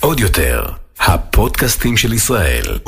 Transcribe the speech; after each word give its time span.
עוד 0.00 0.20
יותר, 0.20 0.64
הפודקאסטים 1.00 1.96
של 1.96 2.12
ישראל. 2.12 2.78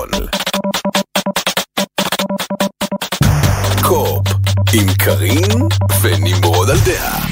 קו-אופ, 3.82 4.26
עם 4.74 4.94
קארין 4.98 5.68
ונמרוד 6.02 6.70
על 6.70 6.76
דעה. 6.84 7.26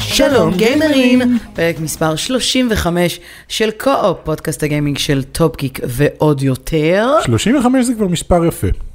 שלום 0.00 0.54
גיימרים, 0.56 1.38
פרק 1.54 1.80
מספר 1.80 2.16
35 2.16 3.20
של 3.48 3.70
קו-אופ, 3.70 4.18
פודקאסט 4.24 4.62
הגיימינג 4.62 4.98
של 4.98 5.22
טופקיק 5.22 5.80
ועוד 5.88 6.42
יותר. 6.42 7.06
35 7.24 7.86
זה 7.86 7.94
כבר 7.94 8.08
מספר 8.08 8.44
יפה. 8.44 8.93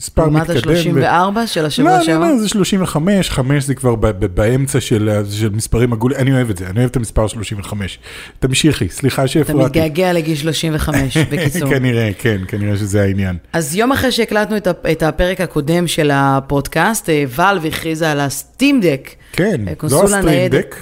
מספר 0.00 0.22
לעומת 0.22 0.50
מתקדם. 0.50 0.72
ו- 0.96 1.06
ה-34 1.06 1.46
של 1.46 1.64
השבוע 1.64 1.98
לא, 1.98 2.04
שעבר. 2.04 2.24
אומר, 2.24 2.36
זה 2.38 2.48
35, 2.48 3.30
5 3.30 3.64
זה 3.64 3.74
כבר 3.74 3.94
ב- 3.94 4.06
ב- 4.06 4.26
באמצע 4.26 4.80
של 4.80 5.10
של 5.30 5.48
מספרים 5.48 5.92
עגולים, 5.92 6.18
אני 6.18 6.32
אוהב 6.32 6.50
את 6.50 6.56
זה, 6.56 6.66
אני 6.66 6.78
אוהב 6.78 6.90
את 6.90 6.96
המספר 6.96 7.26
35. 7.26 7.98
תמשיכי, 8.38 8.88
סליחה 8.88 9.22
אתה 9.22 9.28
שהפרעתי. 9.28 9.64
מתגעגע 9.64 10.12
לגיל 10.12 10.36
35, 10.36 11.16
בקיצור. 11.30 11.70
כנראה, 11.70 12.10
כן, 12.18 12.36
כנראה 12.48 12.76
שזה 12.76 13.02
העניין. 13.02 13.36
אז 13.52 13.76
יום 13.76 13.92
אחרי 13.92 14.12
שהקלטנו 14.12 14.56
את 14.56 14.68
את 14.92 15.02
הפרק 15.02 15.40
הקודם 15.40 15.86
של 15.86 16.10
הפודקאסט, 16.14 17.08
Valve 17.28 17.66
הכריזה 17.66 18.10
על 18.10 18.20
ה-Steam 18.20 18.73
Deck. 18.73 19.10
כן, 19.32 19.44
אה, 19.66 19.70
לא 19.70 19.74
קונסולה 19.74 20.04
ה-Stream 20.04 20.24
ניידת. 20.24 20.54
Deck, 20.60 20.76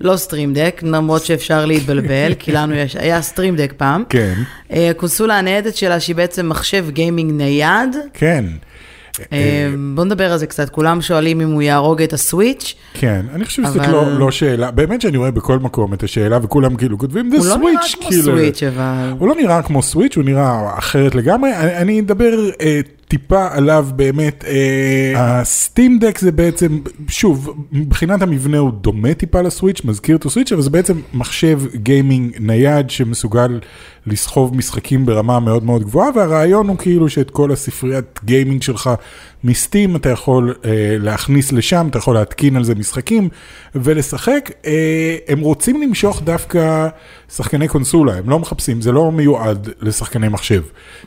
לא 0.00 0.16
Stream 0.16 0.51
Deck, 0.51 0.80
למרות 0.84 1.24
שאפשר 1.24 1.66
להתבלבל, 1.66 2.34
כי 2.38 2.52
לנו 2.52 2.74
יש, 2.74 2.96
היה 2.96 3.22
Stream 3.22 3.52
Deck 3.52 3.72
פעם. 3.76 4.04
כן, 4.08 4.34
אה, 4.72 4.90
הקונסולה 4.90 5.38
הניידת 5.38 5.76
שלה, 5.76 6.00
שהיא 6.00 6.16
בעצם 6.16 6.48
מחשב 6.48 6.86
גיימינג 6.90 7.32
נייד. 7.32 7.96
כן. 8.14 8.44
אה, 9.32 9.68
בוא 9.94 10.04
נדבר 10.04 10.32
על 10.32 10.38
זה 10.38 10.46
קצת, 10.46 10.70
כולם 10.70 11.02
שואלים 11.02 11.40
אם 11.40 11.50
הוא 11.50 11.62
יהרוג 11.62 12.02
את 12.02 12.12
הסוויץ'. 12.12 12.74
כן, 12.94 13.26
אני 13.34 13.44
חושב 13.44 13.62
שזאת 13.64 13.76
אבל- 13.76 13.92
לא, 13.92 14.18
לא 14.18 14.30
שאלה, 14.30 14.70
באמת 14.70 15.00
שאני 15.00 15.16
רואה 15.16 15.30
בכל 15.30 15.58
מקום 15.58 15.94
את 15.94 16.02
השאלה 16.02 16.38
וכולם 16.42 16.76
כאילו 16.76 16.98
כותבים 16.98 17.30
זה 17.30 17.36
הוא 17.36 17.46
לא 17.46 17.56
נראה 17.56 17.82
סוויץ', 17.82 17.94
כמו 17.94 18.08
כאילו. 18.08 18.22
סוויץ', 18.22 18.62
אבל... 18.62 19.12
הוא 19.18 19.28
לא 19.28 19.34
נראה 19.34 19.62
כמו 19.62 19.82
סוויץ', 19.82 20.16
הוא 20.16 20.24
נראה 20.24 20.78
אחרת 20.78 21.14
לגמרי. 21.14 21.56
אני, 21.56 21.76
אני 21.76 22.00
אדבר 22.00 22.32
אה, 22.60 22.80
טיפה 23.08 23.46
עליו 23.50 23.86
באמת. 23.96 24.44
אה, 24.46 25.12
ה-Steam 25.40 25.98
Deck 25.98 26.18
זה 26.18 26.32
בעצם, 26.32 26.80
שוב, 27.08 27.66
מבחינת 27.72 28.22
המבנה 28.22 28.58
הוא 28.58 28.70
דומה 28.72 29.14
טיפה 29.14 29.40
לסוויץ', 29.40 29.84
מזכיר 29.84 30.16
את 30.16 30.24
הסוויץ', 30.24 30.52
אבל 30.52 30.62
זה 30.62 30.70
בעצם 30.70 31.00
מחשב 31.14 31.60
גיימינג 31.74 32.36
נייד 32.40 32.90
שמסוגל 32.90 33.60
לסחוב 34.06 34.56
משחקים 34.56 35.06
ברמה 35.06 35.40
מאוד 35.40 35.64
מאוד 35.64 35.82
גבוהה, 35.82 36.08
והרעיון 36.14 36.68
הוא 36.68 36.76
כאילו 36.78 37.08
שאת 37.08 37.30
כל 37.30 37.52
הספריית 37.52 38.20
גיימינג 38.24 38.62
שלך 38.62 38.90
מסטים 39.44 39.96
אתה 39.96 40.08
יכול 40.08 40.54
אה, 40.64 40.70
להכניס 41.00 41.52
לשם, 41.52 41.86
אתה 41.90 41.98
יכול 41.98 42.14
להתקין 42.14 42.56
על 42.56 42.64
זה 42.64 42.74
משחקים 42.74 43.28
ולשחק. 43.74 44.50
אה, 44.66 45.16
הם 45.28 45.40
רוצים 45.40 45.82
למשוך 45.82 46.22
דווקא 46.22 46.88
שחקני 47.28 47.68
קונסולה, 47.68 48.14
הם 48.14 48.30
לא 48.30 48.38
מחפשים, 48.38 48.80
זה 48.80 48.92
לא 48.92 49.12
מיועד 49.12 49.68
לשחקני 49.80 50.28
מחשב. 50.28 50.62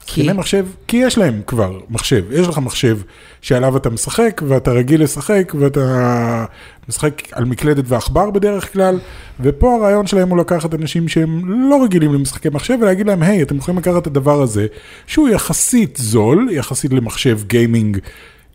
כי? 0.06 0.22
שחקני 0.22 0.38
מחשב, 0.38 0.66
כי 0.88 0.98
יש 0.98 1.18
להם 1.18 1.42
כבר 1.48 1.80
מחשב, 1.90 2.24
יש 2.32 2.48
לך 2.48 2.58
מחשב 2.58 2.98
שעליו 3.42 3.78
אתה 3.78 3.90
משחק 3.90 4.42
ואתה 4.48 4.72
רגיל 4.72 5.04
לשחק 5.04 5.54
ואתה 5.60 6.46
משחק 6.90 7.22
על 7.32 7.46
מקלדת 7.46 7.84
ועכבר 7.88 8.30
בדרך 8.30 8.74
כלל, 8.74 9.00
ופה 9.40 9.76
הרעיון 9.76 10.08
שלהם 10.08 10.30
הוא 10.30 10.38
לקחת 10.38 10.74
אנשים 10.74 11.08
שהם 11.08 11.70
לא 11.70 11.84
רגילים 11.84 12.14
למשחקי 12.14 12.50
מחשב 12.50 12.78
ולהגיד 12.82 13.08
להם, 13.08 13.24
היי, 13.24 13.42
אתם 13.42 13.58
יכולים 13.58 13.78
לקחת 13.78 14.02
את 14.02 14.08
הדבר 14.08 14.42
הזה, 14.42 14.68
שהוא 15.08 15.30
יחסית 15.30 15.98
זול, 16.02 16.50
יחסית 16.52 16.94
למחשב 16.94 17.40
גיימינג. 17.48 17.98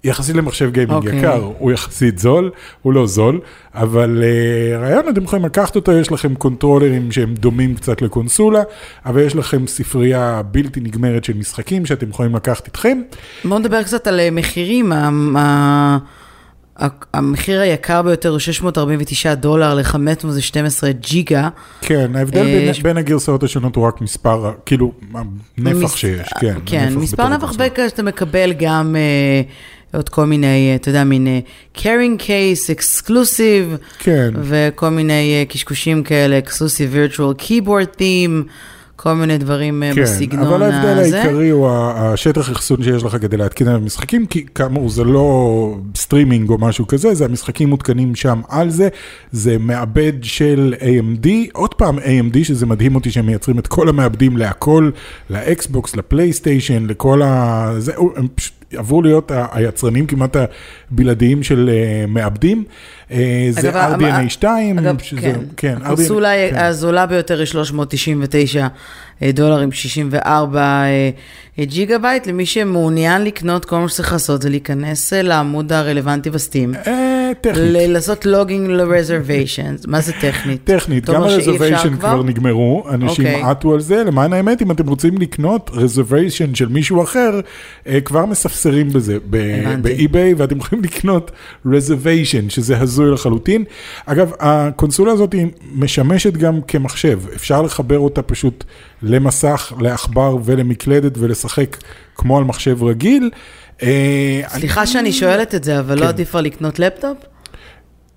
יחסית 0.04 0.36
למחשב 0.36 0.70
גיימינג 0.72 1.04
אוקיי. 1.06 1.18
יקר, 1.18 1.50
הוא 1.58 1.72
יחסית 1.72 2.18
זול, 2.18 2.50
הוא 2.82 2.92
לא 2.92 3.06
זול, 3.06 3.40
אבל 3.74 4.22
uh, 4.22 4.76
הרעיון, 4.76 5.08
אתם 5.08 5.22
יכולים 5.24 5.44
לקחת 5.44 5.76
אותו, 5.76 5.92
יש 5.92 6.12
לכם 6.12 6.34
קונטרולרים 6.34 7.12
שהם 7.12 7.34
דומים 7.34 7.74
קצת 7.74 8.02
לקונסולה, 8.02 8.62
אבל 9.06 9.20
יש 9.20 9.36
לכם 9.36 9.66
ספרייה 9.66 10.42
בלתי 10.50 10.80
נגמרת 10.80 11.24
של 11.24 11.32
משחקים 11.36 11.86
שאתם 11.86 12.08
יכולים 12.10 12.34
לקחת 12.36 12.66
איתכם. 12.66 12.98
בואו 13.44 13.58
נדבר 13.58 13.82
קצת 13.82 14.06
על 14.06 14.20
אה, 14.20 14.28
מחירים. 14.32 14.92
המחיר 17.14 17.60
היקר 17.60 18.02
ביותר 18.02 18.28
הוא 18.28 18.38
649 18.38 19.34
דולר 19.34 19.74
ל-512 19.74 19.96
ג'יגה. 21.00 21.48
כן, 21.80 22.16
ההבדל 22.16 22.38
אה, 22.38 22.44
בין, 22.44 22.74
ש- 22.74 22.80
בין 22.80 22.96
הגרסאות 22.96 23.42
השונות 23.42 23.76
הוא 23.76 23.86
רק 23.86 24.00
מספר, 24.00 24.52
כאילו, 24.66 24.92
הנפח 25.58 25.82
מס- 25.84 25.94
שיש, 25.94 26.28
כן. 26.40 26.54
כן, 26.66 26.92
מספר 26.96 27.28
נפח. 27.28 27.52
בקטע 27.52 27.88
שאתה 27.88 28.02
מקבל 28.02 28.52
גם 28.52 28.96
עוד 29.94 30.08
כל 30.08 30.24
מיני, 30.24 30.70
אה, 30.70 30.74
אתה 30.74 30.88
יודע, 30.88 31.04
מין 31.04 31.26
אה, 31.26 31.40
carrying 31.76 32.20
case, 32.20 32.76
exclusive, 32.76 33.76
כן. 33.98 34.30
וכל 34.42 34.88
מיני 34.88 35.34
אה, 35.40 35.44
קשקושים 35.48 36.02
כאלה, 36.02 36.40
exclusive 36.46 37.16
virtual 37.16 37.42
keyboard 37.42 37.98
theme, 37.98 38.48
כל 38.96 39.12
מיני 39.12 39.38
דברים 39.38 39.82
כן, 39.94 40.02
בסגנון 40.02 40.46
אבל 40.46 40.62
ההבדל 40.62 40.98
הזה. 40.98 41.22
העיקרי 41.22 41.48
הוא 41.48 41.68
השטח 41.70 42.52
אחסון 42.52 42.82
שיש 42.82 43.02
לך 43.02 43.16
כדי 43.20 43.36
להתקין 43.36 43.68
על 43.68 43.74
המשחקים, 43.74 44.26
כי 44.26 44.46
כאמור 44.54 44.88
זה 44.88 45.04
לא 45.04 45.76
סטרימינג 45.96 46.50
או 46.50 46.58
משהו 46.58 46.86
כזה, 46.86 47.14
זה 47.14 47.24
המשחקים 47.24 47.68
מותקנים 47.68 48.14
שם 48.14 48.40
על 48.48 48.70
זה, 48.70 48.88
זה 49.32 49.58
מעבד 49.58 50.12
של 50.22 50.74
AMD, 50.78 51.28
עוד 51.52 51.74
פעם 51.74 51.98
AMD, 51.98 52.44
שזה 52.44 52.66
מדהים 52.66 52.94
אותי 52.94 53.10
שהם 53.10 53.26
מייצרים 53.26 53.58
את 53.58 53.66
כל 53.66 53.88
המעבדים 53.88 54.36
להכל, 54.36 54.90
לאקסבוקס, 55.30 55.96
לפלייסטיישן, 55.96 56.86
לכל 56.86 57.22
ה... 57.22 57.70
זה, 57.78 57.92
הם 58.16 58.28
פשוט 58.34 58.61
עברו 58.76 59.02
להיות 59.02 59.32
היצרנים 59.52 60.06
כמעט 60.06 60.36
הבלעדיים 60.90 61.42
של 61.42 61.70
אה, 61.72 62.04
מעבדים. 62.08 62.64
אה, 63.12 63.46
זה 63.50 63.70
RDNA 63.94 64.28
2, 64.28 64.78
אגב, 64.78 64.98
שזה- 64.98 65.32
כן, 65.56 65.76
הקונסולה 65.84 66.28
כן. 66.50 66.56
הזולה 66.56 67.06
ביותר 67.06 67.38
היא 67.38 67.46
399 67.46 68.66
דולרים, 69.22 69.72
64 69.72 70.60
אה, 70.84 71.10
ג'יגה 71.64 71.98
בייט, 71.98 72.26
למי 72.26 72.46
שמעוניין 72.46 73.24
לקנות, 73.24 73.64
כל 73.64 73.76
מה 73.78 73.88
שצריך 73.88 74.12
לעשות 74.12 74.42
זה 74.42 74.50
להיכנס 74.50 75.12
אה, 75.12 75.22
לעמוד 75.22 75.72
הרלוונטי 75.72 76.30
ב-Steam. 76.30 76.74
אה, 76.86 77.12
טכנית. 77.40 77.88
לעשות 77.88 78.26
לוגינג 78.26 78.70
ל-reservations, 78.70 79.84
מה 79.86 80.00
זה 80.00 80.12
טכנית? 80.20 80.60
טכנית, 80.64 81.06
גם 81.06 81.22
ה-reservation 81.22 81.88
כבר? 81.98 82.22
נגמרו, 82.22 82.84
אנשים 82.90 83.26
אוקיי. 83.26 83.42
עטו 83.42 83.74
על 83.74 83.80
זה, 83.80 84.04
למען 84.04 84.32
האמת, 84.32 84.62
אם 84.62 84.70
אתם 84.70 84.86
רוצים 84.88 85.18
לקנות 85.18 85.70
reservation 85.74 86.54
של 86.56 86.68
מישהו 86.68 87.02
אחר, 87.02 87.40
אה, 87.86 88.00
כבר 88.00 88.26
מספסרים 88.26 88.88
בזה. 88.92 89.18
באי-ביי, 89.82 90.34
ואתם 90.34 90.56
יכולים 90.56 90.84
לקנות 90.84 91.30
reservation, 91.66 92.48
שזה 92.50 92.78
הזוי 92.80 93.01
לחלוטין. 93.10 93.64
אגב, 94.06 94.32
הקונסולה 94.40 95.12
הזאת 95.12 95.32
היא 95.32 95.46
משמשת 95.74 96.32
גם 96.32 96.60
כמחשב, 96.68 97.20
אפשר 97.36 97.62
לחבר 97.62 97.98
אותה 97.98 98.22
פשוט 98.22 98.64
למסך, 99.02 99.72
לעכבר 99.80 100.36
ולמקלדת 100.44 101.12
ולשחק 101.18 101.76
כמו 102.14 102.38
על 102.38 102.44
מחשב 102.44 102.82
רגיל. 102.82 103.30
אה, 103.82 104.40
סליחה 104.48 104.80
אני- 104.80 104.86
שאני 104.86 105.12
שואלת 105.12 105.54
את 105.54 105.64
זה, 105.64 105.78
אבל 105.80 105.94
לא 105.94 106.00
כן. 106.00 106.06
עדיף 106.06 106.30
כבר 106.30 106.40
לקנות 106.40 106.78
לפטופ? 106.78 107.16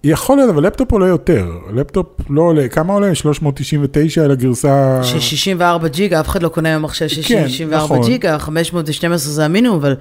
יכול 0.04 0.38
להיות, 0.38 0.50
אבל 0.50 0.68
לפטופ 0.68 0.92
עולה 0.92 1.08
יותר. 1.08 1.46
לפטופ 1.74 2.08
לא 2.30 2.42
עולה, 2.42 2.68
כמה 2.68 2.94
עולה? 2.94 3.16
399 3.16 4.24
על 4.24 4.32
הגרסה... 4.32 5.00
של 5.04 5.20
64 5.20 5.88
ג'יגה, 5.88 6.20
אף 6.20 6.28
אחד 6.30 6.44
לא 6.44 6.50
קונה 6.50 6.70
היום 6.70 6.84
מחשב 6.84 7.08
של 7.08 7.22
כן, 7.24 7.48
64 7.50 7.84
נכון. 7.84 8.02
ג'יגה, 8.02 8.40
512 8.40 9.34
זה 9.34 9.46
המינימום, 9.46 9.78
אבל 9.78 9.96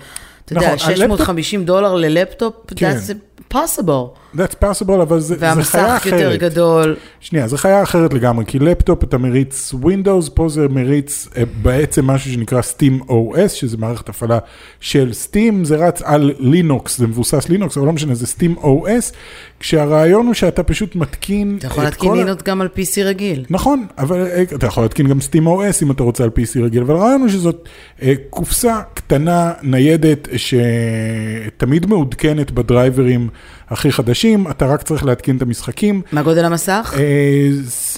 אתה 0.44 0.52
יודע, 0.52 0.74
נכון, 0.74 0.88
הלפטופ- 0.90 0.96
650 0.96 1.64
דולר 1.64 1.94
ללפטופ, 1.94 2.54
כן. 2.76 2.96
that's 2.96 3.33
possible. 3.54 4.36
That's 4.36 4.54
possible, 4.62 5.02
אבל 5.02 5.20
זה, 5.20 5.26
זה 5.26 5.36
חיה 5.36 5.48
והמסך 5.48 5.74
אחרת. 5.96 6.12
יותר 6.12 6.36
גדול. 6.36 6.96
שנייה, 7.20 7.48
זה 7.48 7.58
חיה 7.58 7.82
אחרת 7.82 8.12
לגמרי, 8.14 8.44
כי 8.44 8.58
לפטופ 8.58 9.04
אתה 9.04 9.18
מריץ 9.18 9.74
Windows, 9.82 10.30
פה 10.34 10.48
זה 10.48 10.68
מריץ 10.68 11.28
אה, 11.36 11.42
בעצם 11.62 12.06
משהו 12.06 12.32
שנקרא 12.32 12.60
Steam 12.60 13.10
OS, 13.10 13.48
שזה 13.48 13.76
מערכת 13.76 14.08
הפעלה 14.08 14.38
של 14.80 15.10
Steam, 15.26 15.64
זה 15.64 15.76
רץ 15.76 16.02
על 16.02 16.32
לינוקס, 16.38 16.98
זה 16.98 17.06
מבוסס 17.06 17.48
לינוקס, 17.48 17.76
אבל 17.76 17.86
לא 17.86 17.92
משנה, 17.92 18.14
זה 18.14 18.26
Steam 18.38 18.64
OS, 18.64 19.14
כשהרעיון 19.60 20.26
הוא 20.26 20.34
שאתה 20.34 20.62
פשוט 20.62 20.96
מתקין 20.96 21.56
אתה 21.58 21.66
יכול 21.66 21.82
את 21.82 21.88
להתקין 21.88 22.10
כל 22.10 22.16
לינוס 22.16 22.42
גם 22.44 22.60
על 22.60 22.68
PC 22.76 23.00
רגיל. 23.04 23.44
נכון, 23.50 23.86
אבל 23.98 24.26
אה, 24.26 24.42
אתה 24.42 24.66
יכול 24.66 24.82
להתקין 24.82 25.08
גם 25.08 25.18
Steam 25.18 25.44
OS 25.44 25.82
אם 25.82 25.90
אתה 25.90 26.02
רוצה 26.02 26.24
על 26.24 26.30
PC 26.38 26.60
רגיל, 26.60 26.82
אבל 26.82 26.94
הרעיון 26.94 27.20
הוא 27.20 27.28
שזאת 27.28 27.68
אה, 28.02 28.12
קופסה 28.30 28.80
קטנה, 28.94 29.52
ניידת, 29.62 30.28
שתמיד 30.36 31.86
מעודכנת 31.86 32.50
בדרייברים 32.50 33.23
הכי 33.68 33.92
חדשים, 33.92 34.50
אתה 34.50 34.66
רק 34.66 34.82
צריך 34.82 35.04
להתקין 35.04 35.36
את 35.36 35.42
המשחקים. 35.42 36.02
מה 36.12 36.22
גודל 36.22 36.44
המסך? 36.44 36.94
אה, 36.96 37.48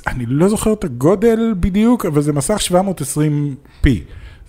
אני 0.07 0.25
לא 0.29 0.49
זוכר 0.49 0.73
את 0.73 0.85
הגודל 0.85 1.55
בדיוק, 1.61 2.07
אבל 2.07 2.23
זה 2.23 2.33
מסך 2.33 2.59
720p. 2.59 3.89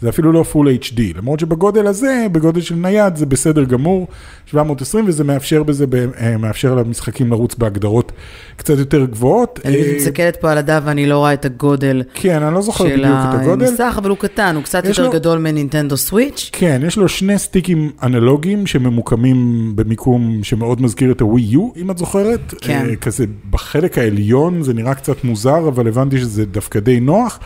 זה 0.01 0.09
אפילו 0.09 0.31
לא 0.31 0.43
Full 0.43 0.67
HD, 0.81 0.99
למרות 1.17 1.39
שבגודל 1.39 1.87
הזה, 1.87 2.27
בגודל 2.31 2.61
של 2.61 2.75
נייד, 2.75 3.15
זה 3.15 3.25
בסדר 3.25 3.63
גמור, 3.63 4.07
720, 4.45 5.05
וזה 5.07 5.23
מאפשר 5.23 5.63
בזה, 5.63 5.85
אה, 6.19 6.37
מאפשר 6.37 6.75
למשחקים 6.75 7.31
לרוץ 7.31 7.55
בהגדרות 7.55 8.11
קצת 8.57 8.77
יותר 8.77 9.05
גבוהות. 9.05 9.59
אני 9.65 9.75
אה, 9.77 9.93
מסתכלת 9.97 10.35
פה 10.41 10.51
על 10.51 10.57
הדף 10.57 10.81
ואני 10.85 11.05
לא 11.05 11.17
רואה 11.17 11.33
את 11.33 11.45
הגודל 11.45 12.03
כן, 12.13 12.43
אני 12.43 12.53
לא 12.53 12.61
זוכר 12.61 12.83
של 12.83 12.93
בדיוק 12.93 13.05
את 13.29 13.39
הגודל. 13.41 13.65
המסך, 13.65 13.95
אבל 13.97 14.09
הוא 14.09 14.17
קטן, 14.17 14.55
הוא 14.55 14.63
קצת 14.63 14.85
יותר 14.85 15.03
לו- 15.05 15.11
גדול 15.11 15.37
מנינטנדו 15.39 15.97
סוויץ'. 15.97 16.49
כן, 16.53 16.81
יש 16.87 16.97
לו 16.97 17.09
שני 17.09 17.37
סטיקים 17.39 17.91
אנלוגיים 18.03 18.67
שממוקמים 18.67 19.71
במיקום 19.75 20.39
שמאוד 20.43 20.81
מזכיר 20.81 21.11
את 21.11 21.21
הווי 21.21 21.41
יו, 21.41 21.69
אם 21.81 21.91
את 21.91 21.97
זוכרת. 21.97 22.53
כן. 22.61 22.85
אה, 22.89 22.95
כזה 22.95 23.25
בחלק 23.49 23.97
העליון, 23.97 24.63
זה 24.63 24.73
נראה 24.73 24.93
קצת 24.95 25.23
מוזר, 25.23 25.67
אבל 25.67 25.87
הבנתי 25.87 26.17
שזה 26.19 26.45
דווקא 26.45 26.79
די 26.79 26.99
נוח. 26.99 27.39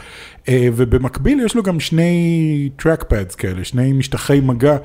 אה, 0.49 0.67
ובמקביל 0.75 1.39
יש 1.45 1.55
לו 1.55 1.63
גם 1.63 1.79
שני 1.79 2.69
trackpads 2.81 3.35
כאלה, 3.37 3.63
שני 3.63 3.93
משטחי 3.93 4.39
מגע. 4.43 4.77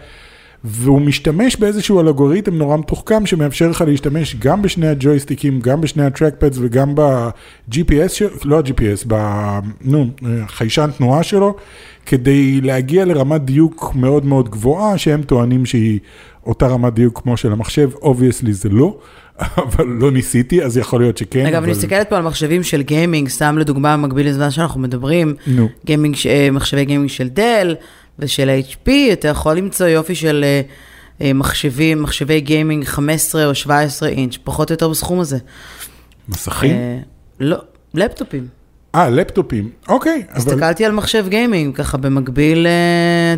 והוא 0.69 1.01
משתמש 1.01 1.57
באיזשהו 1.57 2.01
אלגוריתם 2.01 2.55
נורא 2.55 2.77
מתוחכם 2.77 3.27
שמאפשר 3.27 3.69
לך 3.69 3.85
להשתמש 3.87 4.37
גם 4.37 4.63
בשני 4.63 4.89
הג'ויסטיקים, 4.89 5.61
גם 5.61 5.81
בשני 5.81 6.05
ה-trackpads 6.05 6.57
וגם 6.61 6.95
ב-GPS, 6.95 8.25
לא 8.45 8.59
ה-GPS, 8.59 9.05
ב... 9.09 9.15
נו, 9.81 10.07
חיישן 10.47 10.91
תנועה 10.99 11.23
שלו, 11.23 11.57
כדי 12.07 12.61
להגיע 12.61 13.05
לרמת 13.05 13.45
דיוק 13.45 13.93
מאוד 13.95 14.25
מאוד 14.25 14.49
גבוהה, 14.49 14.99
שהם 14.99 15.23
טוענים 15.23 15.67
שהיא 15.67 15.99
אותה 16.47 16.67
רמת 16.67 16.95
דיוק 16.95 17.21
כמו 17.23 17.37
של 17.37 17.53
המחשב, 17.53 17.91
obviously 17.95 18.53
זה 18.53 18.69
לא, 18.69 18.99
אבל 19.57 19.87
לא 19.87 20.11
ניסיתי, 20.11 20.65
אז 20.65 20.77
יכול 20.77 21.01
להיות 21.01 21.17
שכן. 21.19 21.47
אגב, 21.47 21.55
אבל... 21.55 21.65
אני 21.65 21.73
מסתכלת 21.73 22.09
פה 22.09 22.17
על 22.17 22.23
מחשבים 22.23 22.63
של 22.63 22.83
גיימינג, 22.83 23.29
סתם 23.29 23.59
לדוגמה, 23.59 23.97
במקביל 23.97 24.29
לזמן 24.29 24.51
שאנחנו 24.51 24.81
מדברים, 24.81 25.35
נו. 25.47 25.69
גיימינג, 25.85 26.17
אה, 26.27 26.49
מחשבי 26.53 26.85
גיימינג 26.85 27.11
של 27.11 27.29
דל 27.29 27.75
ושל 28.19 28.61
HP, 28.71 28.91
אתה 29.13 29.29
יכול 29.29 29.57
למצוא 29.57 29.87
יופי 29.87 30.15
של 30.15 30.45
אה, 30.45 30.61
אה, 31.21 31.33
מחשבים, 31.33 32.03
מחשבי 32.03 32.41
גיימינג 32.41 32.85
15 32.85 33.47
או 33.47 33.55
17 33.55 34.09
אינץ', 34.09 34.39
פחות 34.45 34.71
או 34.71 34.75
יותר 34.75 34.89
בסכום 34.89 35.21
הזה. 35.21 35.39
מסכים? 36.29 36.71
אה, 36.71 36.99
לא, 37.41 37.57
לפטופים. 37.95 38.56
אה, 38.97 39.11
לפטופים, 39.11 39.69
אוקיי. 39.89 40.23
אבל- 40.31 40.37
הסתכלתי 40.39 40.85
על 40.85 40.93
מחשב 40.93 41.27
גיימינג, 41.29 41.77
ככה 41.77 41.97
במקביל, 41.97 42.67
אה, 42.67 42.73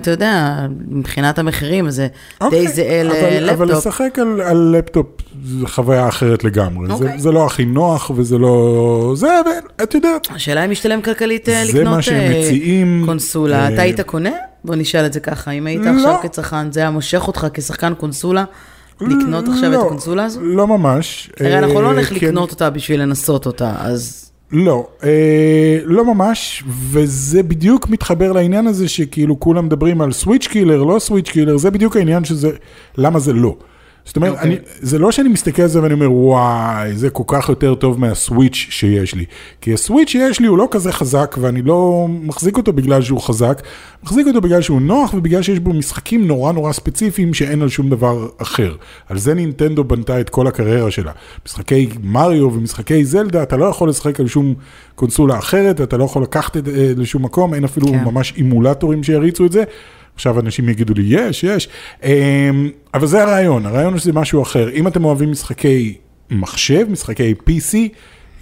אתה 0.03 0.11
יודע, 0.11 0.57
מבחינת 0.89 1.39
המחירים, 1.39 1.91
זה 1.91 2.07
אוקיי, 2.41 2.67
די 2.67 2.73
זהה 2.73 3.01
אבל- 3.03 3.11
אבל 3.51 3.67
ללפטופ. 3.67 3.87
לשחק 3.87 4.19
על, 4.19 4.41
על 4.41 4.75
לפטופ 4.79 5.07
זו 5.45 5.67
חוויה 5.67 6.09
אחרת 6.09 6.45
לגמרי. 6.45 6.89
אוקיי. 6.91 7.09
זה, 7.17 7.23
זה 7.23 7.33
לא 7.33 7.47
הכי 7.47 7.65
נוח 7.65 8.11
וזה 8.17 8.39
לא... 8.39 9.13
זה, 9.17 9.41
אבל 9.41 9.51
את 9.83 9.95
יודעת, 9.95 10.29
השאלה 10.35 10.65
אם 10.65 10.71
משתלם 10.71 11.03
כלכלית 11.03 11.49
אה, 11.49 11.65
זה 11.67 11.79
לקנות 11.81 11.99
אה, 12.13 12.31
מציעים. 12.41 13.03
קונסולה. 13.07 13.61
אה, 13.69 13.75
אתה 13.75 13.83
היית 13.83 14.01
קונה? 14.01 14.31
בוא 14.65 14.75
נשאל 14.75 15.07
את 15.07 15.13
זה 15.13 15.21
ככה, 15.21 15.51
אם 15.51 15.67
היית 15.67 15.81
לא. 15.85 15.91
עכשיו 15.91 16.17
כצרכן, 16.23 16.73
זה 16.73 16.81
היה 16.81 16.91
מושך 16.91 17.27
אותך 17.27 17.47
כשחקן 17.55 17.95
קונסולה, 17.95 18.45
לקנות 19.01 19.49
עכשיו 19.49 19.69
את 19.69 19.75
לא, 19.75 19.87
הקונסולה 19.87 20.25
הזו? 20.25 20.41
לא 20.43 20.67
ממש. 20.67 21.31
הרי 21.41 21.59
אנחנו 21.59 21.83
לא 21.83 21.87
הולך 21.87 22.09
כי 22.09 22.15
לקנות 22.15 22.51
אותה 22.51 22.71
בשביל 22.71 23.03
לנסות 23.03 23.47
אותה, 23.47 23.73
אז... 23.79 24.28
לא, 24.53 24.87
אה, 25.05 25.79
לא 25.85 26.15
ממש, 26.15 26.65
וזה 26.69 27.43
בדיוק 27.43 27.89
מתחבר 27.89 28.33
לעניין 28.33 28.67
הזה 28.67 28.89
שכאילו 28.89 29.41
כולם 29.41 29.67
מדברים 29.67 30.01
על 30.01 30.13
Switch 30.13 30.47
killer, 30.47 30.83
לא 30.83 30.99
Switch 30.99 31.29
killer, 31.29 31.57
זה 31.57 31.71
בדיוק 31.71 31.97
העניין 31.97 32.25
שזה, 32.25 32.51
למה 32.99 33.19
זה 33.19 33.33
לא. 33.33 33.57
זאת 34.09 34.17
אומרת, 34.17 34.33
אוקיי. 34.33 34.49
אני, 34.49 34.57
זה 34.81 34.99
לא 34.99 35.13
שאני 35.13 35.29
מסתכל 35.29 35.63
על 35.63 35.69
זה 35.69 35.83
ואני 35.83 35.95
אומר, 35.95 36.13
וואי, 36.13 36.97
זה 36.97 37.11
כל 37.11 37.23
כך 37.27 37.49
יותר 37.49 37.75
טוב 37.75 38.01
מהסוויץ' 38.01 38.67
שיש 38.71 39.15
לי. 39.15 39.25
כי 39.61 39.75
הסוויץ' 39.75 40.09
שיש 40.09 40.41
לי 40.41 40.47
הוא 40.47 40.59
לא 40.59 40.69
כזה 40.71 40.93
חזק, 40.93 41.37
ואני 41.41 41.63
לא 41.63 42.07
מחזיק 42.09 42.57
אותו 42.57 42.73
בגלל 42.73 43.03
שהוא 43.03 43.21
חזק, 43.21 43.63
מחזיק 44.05 44.27
אותו 44.27 44.41
בגלל 44.41 44.63
שהוא 44.63 44.81
נוח, 44.81 45.15
ובגלל 45.15 45.43
שיש 45.43 45.59
בו 45.59 45.73
משחקים 45.73 46.27
נורא 46.27 46.53
נורא 46.53 46.73
ספציפיים 46.73 47.35
שאין 47.35 47.63
על 47.63 47.69
שום 47.69 47.91
דבר 47.91 48.29
אחר. 48.39 48.75
על 49.09 49.19
זה 49.19 49.35
נינטנדו 49.35 49.85
בנתה 49.85 50.21
את 50.21 50.31
כל 50.31 50.47
הקריירה 50.47 50.91
שלה. 50.91 51.13
משחקי 51.47 51.89
מריו 52.03 52.53
ומשחקי 52.53 53.05
זלדה, 53.05 53.43
אתה 53.43 53.57
לא 53.57 53.65
יכול 53.65 53.89
לשחק 53.89 54.21
על 54.21 54.27
שום 54.27 54.55
קונסולה 54.95 55.39
אחרת, 55.39 55.81
אתה 55.81 55.97
לא 55.97 56.05
יכול 56.05 56.23
לקחת 56.23 56.57
את 56.57 56.65
זה 56.65 56.93
לשום 56.97 57.25
מקום, 57.25 57.55
אין 57.55 57.65
אפילו 57.65 57.87
כן. 57.87 58.05
ממש 58.05 58.35
אימולטורים 58.37 59.03
שיריצו 59.03 59.47
את 59.47 59.53
זה. 59.53 59.65
עכשיו 60.19 60.41
אנשים 60.41 60.69
יגידו 60.69 60.95
לי, 60.95 61.03
יש, 61.09 61.45
יש. 61.45 61.69
אמ, 62.05 62.71
אבל 62.95 63.07
זה 63.07 63.23
הרעיון, 63.23 63.67
הרעיון 63.67 63.93
הוא 63.93 64.01
שזה 64.01 64.13
משהו 64.13 64.43
אחר. 64.43 64.71
אם 64.71 64.87
אתם 64.87 65.05
אוהבים 65.05 65.31
משחקי 65.31 65.95
מחשב, 66.31 66.87
משחקי 66.91 67.35
PC, 67.49 67.77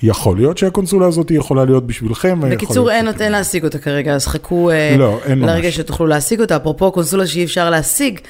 יכול 0.02 0.36
להיות 0.36 0.58
שהקונסולה 0.58 1.06
הזאת 1.06 1.30
יכולה 1.30 1.64
להיות 1.64 1.86
בשבילכם. 1.86 2.40
בקיצור, 2.50 2.90
אין 2.90 3.12
שכן. 3.12 3.24
אין 3.24 3.32
להשיג 3.32 3.64
אותה 3.64 3.78
כרגע, 3.78 4.14
אז 4.14 4.26
חכו 4.26 4.70
אה, 4.70 4.96
לא, 4.98 5.18
אין 5.24 5.38
ממש. 5.38 5.50
לרגע 5.50 5.72
שתוכלו 5.72 6.06
להשיג 6.06 6.40
אותה. 6.40 6.56
אפרופו 6.56 6.92
קונסולה 6.92 7.26
שאי 7.26 7.44
אפשר 7.44 7.70
להשיג, 7.70 8.20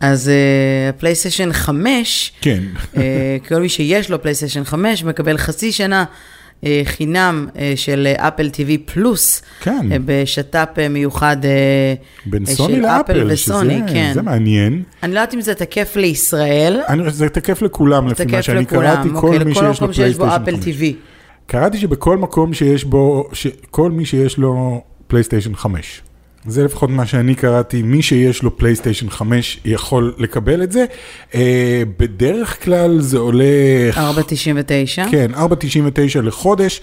אז 0.00 0.30
הפלייסטיישן 0.88 1.52
5, 1.52 2.32
כן. 2.40 2.62
אה, 2.96 3.36
כל 3.48 3.60
מי 3.60 3.68
שיש 3.68 4.10
לו 4.10 4.22
פלייסטיישן 4.22 4.64
5 4.64 5.04
מקבל 5.04 5.38
חצי 5.38 5.72
שנה 5.72 5.98
אה, 6.00 6.04
חינם 6.84 7.48
אה, 7.58 7.72
של 7.76 8.06
אפל 8.16 8.50
TV 8.52 8.92
פלוס, 8.92 9.42
כן. 9.60 9.92
אה, 9.92 9.96
בשת"פ 10.04 10.78
אה, 10.78 10.88
מיוחד 10.88 11.44
אה, 11.44 11.94
בין 12.26 12.44
אה, 12.48 12.54
סוני 12.54 12.74
של 12.74 12.86
אפל 12.86 13.12
לאפל, 13.12 13.32
וסוני, 13.32 13.74
שזה 13.74 13.94
כן. 13.94 14.10
זה 14.14 14.22
מעניין. 14.22 14.82
אני 15.02 15.14
לא 15.14 15.20
יודעת 15.20 15.34
אם 15.34 15.40
זה 15.40 15.54
תקף 15.54 15.96
לישראל, 15.96 16.80
אני, 16.88 17.10
זה 17.10 17.28
תקף 17.28 17.62
לכולם, 17.62 18.08
לפי 18.08 18.24
מה 18.26 18.42
שאני 18.42 18.60
לכולם, 18.60 18.82
קראתי, 18.82 19.08
אוקיי, 19.08 19.38
כל 19.38 19.44
מי 19.44 19.54
שיש 19.54 19.80
לו 19.80 19.92
פלייסטיישן 19.92 20.22
אפל 20.22 20.56
5. 20.56 20.64
TV. 20.64 20.82
קראתי 21.46 21.78
שבכל 21.78 22.16
מקום 22.16 22.54
שיש 22.54 22.84
בו, 22.84 23.28
ש... 23.32 23.46
כל 23.70 23.90
מי 23.90 24.04
שיש 24.04 24.38
לו 24.38 24.82
פלייסטיישן 25.06 25.54
5. 25.54 26.02
זה 26.46 26.64
לפחות 26.64 26.90
מה 26.90 27.06
שאני 27.06 27.34
קראתי, 27.34 27.82
מי 27.82 28.02
שיש 28.02 28.42
לו 28.42 28.56
פלייסטיישן 28.56 29.10
5 29.10 29.60
יכול 29.64 30.14
לקבל 30.18 30.62
את 30.62 30.72
זה. 30.72 30.84
אה, 31.34 31.82
בדרך 31.98 32.64
כלל 32.64 33.00
זה 33.00 33.18
עולה... 33.18 33.44
4.99. 33.94 35.10
כן, 35.10 35.30
4.99 35.34 36.20
לחודש, 36.22 36.80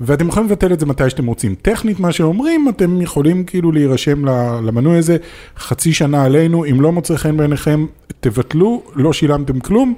ואתם 0.00 0.28
יכולים 0.28 0.48
לבטל 0.48 0.72
את 0.72 0.80
זה 0.80 0.86
מתי 0.86 1.10
שאתם 1.10 1.26
רוצים. 1.26 1.54
טכנית, 1.62 2.00
מה 2.00 2.12
שאומרים, 2.12 2.68
אתם 2.68 3.02
יכולים 3.02 3.44
כאילו 3.44 3.72
להירשם 3.72 4.24
למנוי 4.66 4.98
הזה 4.98 5.16
חצי 5.58 5.92
שנה 5.92 6.24
עלינו, 6.24 6.64
אם 6.64 6.80
לא 6.80 6.92
מוצא 6.92 7.16
חן 7.16 7.36
בעיניכם, 7.36 7.86
תבטלו, 8.20 8.82
לא 8.94 9.12
שילמתם 9.12 9.60
כלום. 9.60 9.94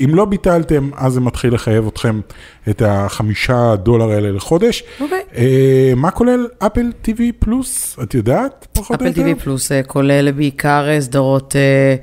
אם 0.00 0.14
לא 0.14 0.24
ביטלתם, 0.24 0.90
אז 0.96 1.12
זה 1.12 1.20
מתחיל 1.20 1.54
לחייב 1.54 1.86
אתכם 1.86 2.20
את 2.68 2.82
החמישה 2.86 3.76
דולר 3.76 4.10
האלה 4.10 4.30
לחודש. 4.30 4.84
אוקיי. 5.00 5.20
אה, 5.36 5.92
מה 5.96 6.10
כולל 6.10 6.46
אפל 6.58 6.92
TV 7.04 7.20
פלוס? 7.38 7.96
את 8.02 8.14
יודעת? 8.14 8.66
פחות 8.72 8.90
או 9.02 9.06
אפל 9.06 9.20
יותר? 9.20 9.32
TV 9.38 9.42
פלוס 9.42 9.72
אה, 9.72 9.82
כולל 9.82 10.30
בעיקר 10.32 10.88
אה, 10.88 11.00
סדרות 11.00 11.56
אה, 11.56 11.94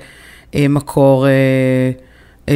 אה, 0.62 0.68
מקור 0.68 1.26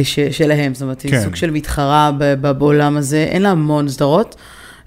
ש- 0.02 0.20
שלהם, 0.20 0.74
זאת 0.74 0.82
אומרת, 0.82 1.00
היא 1.00 1.10
כן. 1.10 1.22
סוג 1.24 1.36
של 1.36 1.50
מתחרה 1.50 2.10
בעולם 2.58 2.96
הזה, 2.96 3.26
אין 3.30 3.42
לה 3.42 3.50
המון 3.50 3.88
סדרות. 3.88 4.36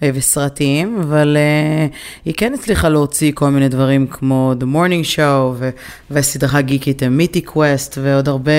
וסרטים, 0.01 0.97
אבל 1.01 1.37
uh, 1.37 1.95
היא 2.25 2.33
כן 2.37 2.53
הצליחה 2.53 2.89
להוציא 2.89 3.31
כל 3.35 3.49
מיני 3.49 3.69
דברים 3.69 4.07
כמו 4.07 4.53
The 4.59 4.63
Morning 4.63 5.15
Show 5.15 5.53
ו- 5.57 5.69
והסדרה 6.09 6.59
הגיקית 6.59 7.03
מיטי 7.03 7.41
קווסט 7.41 7.97
ועוד 8.01 8.27
הרבה 8.29 8.51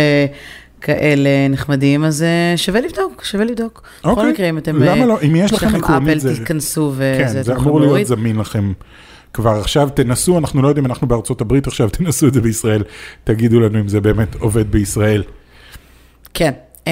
כאלה 0.80 1.48
נחמדים, 1.50 2.04
אז 2.04 2.24
uh, 2.54 2.58
שווה 2.58 2.80
לבדוק, 2.80 3.24
שווה 3.24 3.44
לבדוק. 3.44 3.82
בכל 4.00 4.10
אוקיי. 4.10 4.32
מקרה, 4.32 4.48
אם 4.48 4.58
אתם... 4.58 4.82
למה 4.82 5.00
אה, 5.00 5.06
לא? 5.06 5.18
אם 5.26 5.36
יש 5.36 5.52
לכם 5.52 5.74
עקרונית 5.74 6.08
אפל, 6.08 6.18
זה- 6.18 6.36
תיכנסו 6.36 6.92
כן, 6.98 7.24
וזה, 7.26 7.42
זה 7.42 7.52
אתם 7.52 7.60
אמור 7.60 7.80
להיות. 7.80 8.06
זמין 8.06 8.36
לכם 8.36 8.72
כבר 9.32 9.50
עכשיו, 9.50 9.88
תנסו, 9.94 10.38
אנחנו 10.38 10.62
לא 10.62 10.68
יודעים, 10.68 10.86
אנחנו 10.86 11.06
בארצות 11.06 11.40
הברית 11.40 11.66
עכשיו, 11.66 11.90
תנסו 11.98 12.26
את 12.28 12.34
זה 12.34 12.40
בישראל, 12.40 12.82
תגידו 13.24 13.60
לנו 13.60 13.80
אם 13.80 13.88
זה 13.88 14.00
באמת 14.00 14.34
עובד 14.34 14.70
בישראל. 14.70 15.22
כן. 16.34 16.52
Um, 16.84 16.88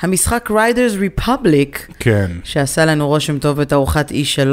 המשחק 0.00 0.50
Riders 0.50 1.20
Republic, 1.20 1.78
כן, 1.98 2.30
שעשה 2.44 2.84
לנו 2.84 3.08
רושם 3.08 3.38
טוב 3.38 3.60
בתערוכת 3.60 4.10
E3, 4.10 4.44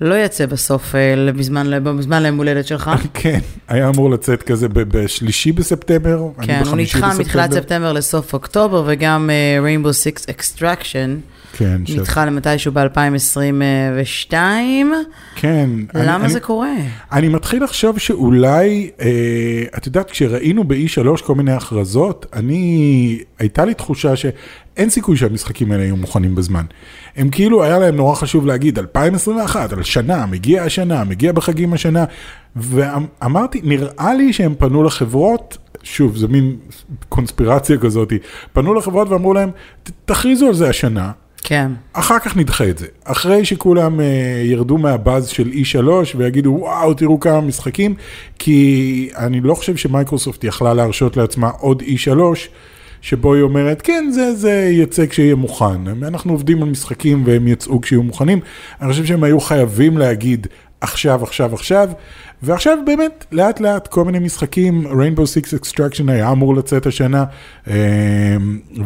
לא 0.00 0.14
יצא 0.14 0.46
בסוף 0.46 0.94
אה, 0.94 1.32
בזמן, 1.32 1.70
בזמן 1.84 2.22
ליום 2.22 2.36
הולדת 2.36 2.66
שלך. 2.66 2.90
כן, 3.14 3.38
היה 3.68 3.88
אמור 3.88 4.10
לצאת 4.10 4.42
כזה 4.42 4.66
בשלישי 4.72 5.52
בספטמבר, 5.52 6.28
אני 6.38 6.46
כן, 6.46 6.62
הוא 6.66 6.76
נדחה 6.76 7.14
מתחילת. 7.18 7.52
ספטמבר 7.52 7.92
לסוף 7.92 8.32
אוקטובר, 8.32 8.84
וגם 8.86 9.30
אה, 9.30 9.58
Rainbow 9.64 9.88
Six 9.88 10.24
Extraction 10.30 11.36
כן, 11.58 11.80
ש- 11.86 11.90
נדחה 11.90 12.24
למתישהו 12.24 12.72
ב-2022. 12.72 14.32
כן. 15.36 15.70
אני- 15.94 16.06
למה 16.06 16.24
אני- 16.24 16.32
זה 16.32 16.40
קורה? 16.40 16.72
אני 17.12 17.28
מתחיל 17.28 17.64
לחשוב 17.64 17.98
שאולי, 17.98 18.90
אה, 19.00 19.06
את 19.78 19.86
יודעת, 19.86 20.10
כשראינו 20.10 20.64
ב-E3 20.64 21.22
כל 21.24 21.34
מיני 21.34 21.52
הכרזות, 21.52 22.26
אני, 22.32 23.18
הייתה 23.38 23.64
לי 23.64 23.74
תחושה 23.74 24.12
שאין 24.76 24.90
סיכוי 24.90 25.16
שהמשחקים 25.16 25.72
האלה 25.72 25.84
יהיו 25.84 25.96
מוכנים 25.96 26.34
בזמן. 26.34 26.64
הם 27.16 27.28
כאילו, 27.30 27.64
היה 27.64 27.78
להם 27.78 27.96
נורא 27.96 28.14
חשוב 28.14 28.46
להגיד, 28.46 28.78
2021, 28.78 29.72
על 29.72 29.82
שנה, 29.82 30.26
מגיע 30.26 30.62
השנה, 30.62 31.04
מגיע 31.04 31.32
בחגים 31.32 31.72
השנה, 31.72 32.04
ואמרתי, 32.56 33.60
נראה 33.64 34.14
לי 34.14 34.32
שהם 34.32 34.54
פנו 34.58 34.82
לחברות, 34.84 35.58
שוב, 35.82 36.16
זה 36.16 36.28
מין 36.28 36.56
קונספירציה 37.08 37.78
כזאת, 37.78 38.12
פנו 38.52 38.74
לחברות 38.74 39.08
ואמרו 39.08 39.34
להם, 39.34 39.50
"ת- 39.82 39.90
תכריזו 40.04 40.46
על 40.46 40.54
זה 40.54 40.68
השנה. 40.68 41.10
כן. 41.42 41.72
אחר 41.92 42.18
כך 42.18 42.36
נדחה 42.36 42.68
את 42.68 42.78
זה. 42.78 42.86
אחרי 43.04 43.44
שכולם 43.44 44.00
uh, 44.00 44.02
ירדו 44.44 44.78
מהבאז 44.78 45.28
של 45.28 45.50
E3 45.50 45.86
ויגידו, 46.16 46.50
וואו, 46.60 46.94
תראו 46.94 47.20
כמה 47.20 47.40
משחקים, 47.40 47.94
כי 48.38 49.10
אני 49.16 49.40
לא 49.40 49.54
חושב 49.54 49.76
שמייקרוסופט 49.76 50.44
יכלה 50.44 50.74
להרשות 50.74 51.16
לעצמה 51.16 51.48
עוד 51.48 51.82
E3, 51.82 52.18
שבו 53.06 53.34
היא 53.34 53.42
אומרת, 53.42 53.82
כן, 53.82 54.08
זה, 54.10 54.34
זה 54.34 54.68
יצא 54.72 55.06
כשיהיה 55.06 55.34
מוכן. 55.34 55.88
אנחנו 56.02 56.32
עובדים 56.32 56.62
על 56.62 56.68
משחקים 56.68 57.22
והם 57.26 57.48
יצאו 57.48 57.80
כשיהיו 57.80 58.02
מוכנים. 58.02 58.40
אני 58.80 58.90
חושב 58.90 59.04
שהם 59.04 59.24
היו 59.24 59.40
חייבים 59.40 59.98
להגיד, 59.98 60.46
עכשיו, 60.80 61.22
עכשיו, 61.22 61.54
עכשיו. 61.54 61.90
ועכשיו 62.42 62.78
באמת, 62.86 63.24
לאט 63.32 63.60
לאט 63.60 63.88
כל 63.88 64.04
מיני 64.04 64.18
משחקים, 64.18 64.86
Rainbow 64.86 65.20
Six 65.20 65.60
Extraction 65.60 66.10
היה 66.10 66.32
אמור 66.32 66.54
לצאת 66.54 66.86
השנה, 66.86 67.24
אה, 67.68 68.36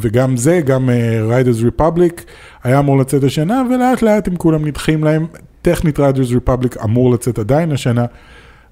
וגם 0.01 0.37
זה, 0.37 0.61
גם 0.65 0.91
אה, 0.91 1.41
Riders 1.41 1.65
Republic 1.65 2.23
היה 2.65 2.79
אמור 2.79 2.99
לצאת 2.99 3.25
השנה, 3.25 3.63
ולאט 3.71 4.03
לאט 4.03 4.29
הם 4.29 4.37
כולם 4.37 4.67
נדחים 4.67 5.05
להם. 5.05 5.27
טכנית 5.63 5.99
Riders 5.99 6.35
Republic 6.47 6.85
אמור 6.85 7.13
לצאת 7.13 7.39
עדיין 7.39 7.73
השנה, 7.73 8.05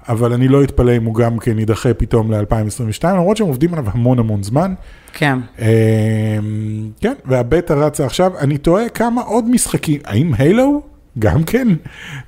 אבל 0.08 0.32
אני 0.32 0.48
לא 0.48 0.62
אתפלא 0.62 0.96
אם 0.96 1.04
הוא 1.04 1.14
גם 1.14 1.38
כן 1.38 1.58
יידחה 1.58 1.94
פתאום 1.94 2.32
ל-2022, 2.32 3.06
למרות 3.06 3.36
שהם 3.36 3.46
עובדים 3.46 3.74
עליו 3.74 3.84
המון 3.92 4.18
המון 4.18 4.42
זמן. 4.42 4.74
כן. 5.12 5.38
אה, 5.60 6.38
כן, 7.00 7.14
והבטא 7.24 7.72
רצה 7.72 8.06
עכשיו, 8.06 8.38
אני 8.38 8.58
תוהה 8.58 8.88
כמה 8.88 9.22
עוד 9.22 9.48
משחקים, 9.50 10.00
האם 10.04 10.34
הילו? 10.38 10.82
גם 11.18 11.42
כן, 11.42 11.68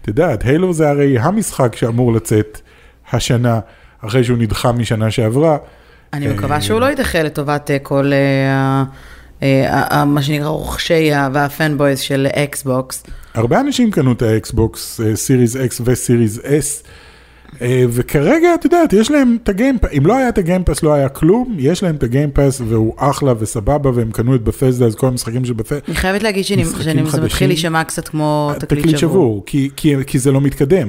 את 0.03 0.09
יודעת, 0.09 0.43
הילו 0.43 0.73
זה 0.73 0.89
הרי 0.89 1.19
המשחק 1.19 1.77
שאמור 1.77 2.13
לצאת 2.13 2.61
השנה, 3.13 3.61
אחרי 4.01 4.25
שהוא 4.25 4.39
נדחה 4.39 4.73
משנה 4.73 5.11
שעברה. 5.11 5.57
אני 6.13 6.29
מקווה 6.29 6.61
שהוא 6.61 6.81
לא 6.81 6.87
יידחה 6.87 7.23
לטובת 7.23 7.71
אה, 7.71 7.79
כל 7.79 8.13
אה, 8.13 8.85
אה, 9.43 10.05
מה 10.05 10.23
שנקרא 10.23 10.49
רוכשי 10.49 11.11
וה-fanboys 11.33 11.99
של 11.99 12.27
אקסבוקס. 12.35 13.03
הרבה 13.35 13.61
אנשים 13.61 13.91
קנו 13.91 14.13
את 14.13 14.23
האקסבוקס, 14.23 15.01
סיריס 15.15 15.57
X 15.57 15.81
וסיריס 15.85 16.39
אה, 16.45 16.59
וכרגע, 17.89 18.55
את 18.55 18.65
יודעת, 18.65 18.93
יש 18.93 19.11
להם 19.11 19.37
את 19.43 19.49
ה-Game 19.49 19.72
Pass, 19.72 19.91
אם 19.99 20.07
לא 20.07 20.17
היה 20.17 20.29
את 20.29 20.39
ה-Game 20.39 20.65
Pass 20.65 20.83
לא 20.83 20.93
היה 20.93 21.09
כלום, 21.09 21.57
יש 21.59 21.83
להם 21.83 21.97
את 21.97 22.03
ה-Game 22.03 22.38
Pass 22.38 22.61
והוא 22.69 22.95
אחלה 22.97 23.33
וסבבה, 23.39 23.91
והם 23.95 24.11
קנו 24.11 24.35
את 24.35 24.43
Bethesda, 24.43 24.87
אז 24.87 24.95
כל 24.95 25.07
המשחקים 25.07 25.45
של 25.45 25.53
Bethesda, 25.53 25.79
אני 25.89 25.95
חייבת 25.97 26.23
להגיד 26.23 26.45
שאני- 26.45 26.63
משחקים 26.63 26.83
שאני- 26.83 27.05
זה 27.05 27.11
חדשים. 27.11 27.25
מתחיל 27.25 27.49
להישמע 27.49 27.85
קצת 27.85 28.09
כמו 28.09 28.53
תקליט 28.59 28.81
תקליט 28.83 28.99
שבור. 28.99 29.13
שבור, 29.13 29.43
כי, 29.47 29.71
כי, 29.77 29.95
כי 30.07 30.19
זה 30.19 30.33
לא 30.33 30.41
מתקדם. 30.41 30.89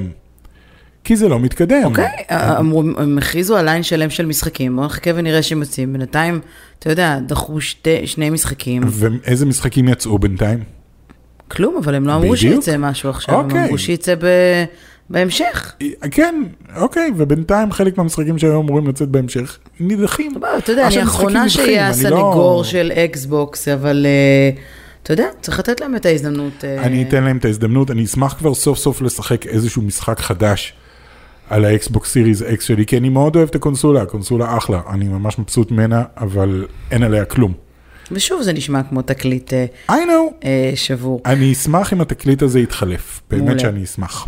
כי 1.04 1.16
זה 1.16 1.28
לא 1.28 1.40
מתקדם. 1.40 1.82
אוקיי, 1.84 2.06
אמרו- 2.30 2.80
הם 2.96 3.18
הכריזו 3.18 3.56
על 3.56 3.64
ליין 3.64 3.82
שלם 3.82 4.10
של 4.10 4.26
משחקים, 4.26 4.76
בואו 4.76 4.86
נחכה 4.86 5.10
ונראה 5.14 5.42
שהם 5.42 5.60
יוצאים. 5.60 5.92
בינתיים, 5.92 6.40
אתה 6.78 6.90
יודע, 6.90 7.18
דחו 7.26 7.60
שתי- 7.60 8.06
שני 8.06 8.30
משחקים, 8.30 8.82
ואיזה 8.86 9.46
משחקים 9.46 9.88
יצאו 9.88 10.18
בינתיים? 10.18 10.58
כלום, 11.48 11.76
אבל 11.76 11.94
הם 11.94 12.06
לא 12.06 12.14
אמרו. 12.14 12.36
שיצא 12.36 12.76
משהו 12.78 13.10
עכשיו, 13.10 13.38
הם 13.40 13.44
אוקיי. 13.44 13.64
אמרו 13.64 13.78
שיצא 13.78 14.14
ב- 14.14 14.64
בהמשך. 15.12 15.74
כן, 16.10 16.42
אוקיי, 16.76 17.10
ובינתיים 17.16 17.72
חלק 17.72 17.98
מהמשחקים 17.98 18.38
שהיו 18.38 18.60
אמורים 18.60 18.88
לצאת 18.88 19.08
בהמשך 19.08 19.58
נדחים. 19.80 20.34
בוא, 20.40 20.48
אתה 20.58 20.72
יודע, 20.72 20.82
אני 20.82 20.88
עכשיו, 20.88 21.02
האחרונה 21.02 21.44
אני 21.64 21.80
הסנגור 21.80 22.58
לא- 22.58 22.64
של 22.64 22.92
אקסבוקס, 22.94 23.68
אבל 23.68 24.06
אה, 24.06 24.50
אתה 25.02 25.12
יודע, 25.12 25.26
צריך 25.40 25.58
לתת 25.58 25.80
להם 25.80 25.96
את 25.96 26.06
ההזדמנות. 26.06 26.64
אה, 26.64 26.82
אני 26.82 27.02
אתן 27.02 27.24
להם 27.24 27.36
את 27.36 27.44
ההזדמנות, 27.44 27.90
אני 27.90 28.04
אשמח 28.04 28.34
כבר 28.38 28.54
סוף 28.54 28.78
סוף 28.78 29.02
לשחק 29.02 29.46
איזשהו 29.46 29.82
משחק 29.82 30.20
חדש 30.20 30.72
על 31.50 31.64
האקסבוקס 31.64 32.12
Series 32.12 32.42
X 32.42 32.64
שלי, 32.64 32.86
כי 32.86 32.96
אני 32.98 33.08
מאוד 33.08 33.36
אוהב 33.36 33.48
את 33.48 33.54
הקונסולה, 33.54 34.02
הקונסולה 34.02 34.56
אחלה, 34.56 34.80
אני 34.90 35.08
ממש 35.08 35.38
מבסוט 35.38 35.70
ממנה, 35.70 36.02
אבל 36.16 36.66
אין 36.90 37.02
עליה 37.02 37.24
כלום. 37.24 37.52
ושוב, 38.10 38.42
זה 38.42 38.52
נשמע 38.52 38.82
כמו 38.82 39.02
תקליט 39.02 39.52
אה, 39.52 39.66
I 39.90 39.92
know, 39.92 40.44
אה, 40.44 40.72
שבור. 40.74 41.20
אני 41.26 41.52
אשמח 41.52 41.92
אם 41.92 42.00
התקליט 42.00 42.42
הזה 42.42 42.60
יתחלף, 42.60 43.20
באמת. 43.30 43.60
שאני 43.60 43.84
אשמח. 43.84 44.26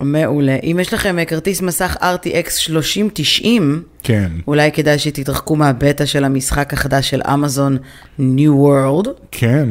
מעולה. 0.00 0.56
אם 0.62 0.78
יש 0.80 0.94
לכם 0.94 1.18
אה, 1.18 1.24
כרטיס 1.24 1.62
מסך 1.62 1.96
RTX 2.00 2.50
3090, 2.50 3.82
כן, 4.02 4.30
אולי 4.48 4.72
כדאי 4.72 4.98
שתתרחקו 4.98 5.56
מהבטא 5.56 6.04
של 6.06 6.24
המשחק 6.24 6.72
החדש 6.72 7.10
של 7.10 7.20
אמזון 7.34 7.76
New 8.20 8.22
World. 8.64 9.08
כן, 9.30 9.68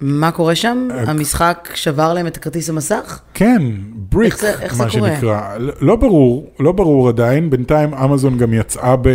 מה 0.00 0.30
קורה 0.30 0.54
שם? 0.54 0.88
אה, 0.90 1.02
המשחק 1.10 1.68
שבר 1.74 2.12
להם 2.14 2.26
את 2.26 2.36
הכרטיס 2.36 2.68
המסך? 2.68 3.20
כן, 3.34 3.62
בריק, 3.94 4.32
איך 4.32 4.40
זה- 4.40 4.54
איך 4.62 4.74
זה 4.74 4.84
מה 4.84 4.90
קורה? 4.90 5.14
שנקרא. 5.14 5.40
לא 5.80 5.96
ברור, 5.96 6.50
לא 6.60 6.72
ברור 6.72 7.08
עדיין, 7.08 7.50
בינתיים 7.50 7.94
אמזון 7.94 8.38
גם 8.38 8.54
יצאה 8.54 8.96
ב... 8.96 9.08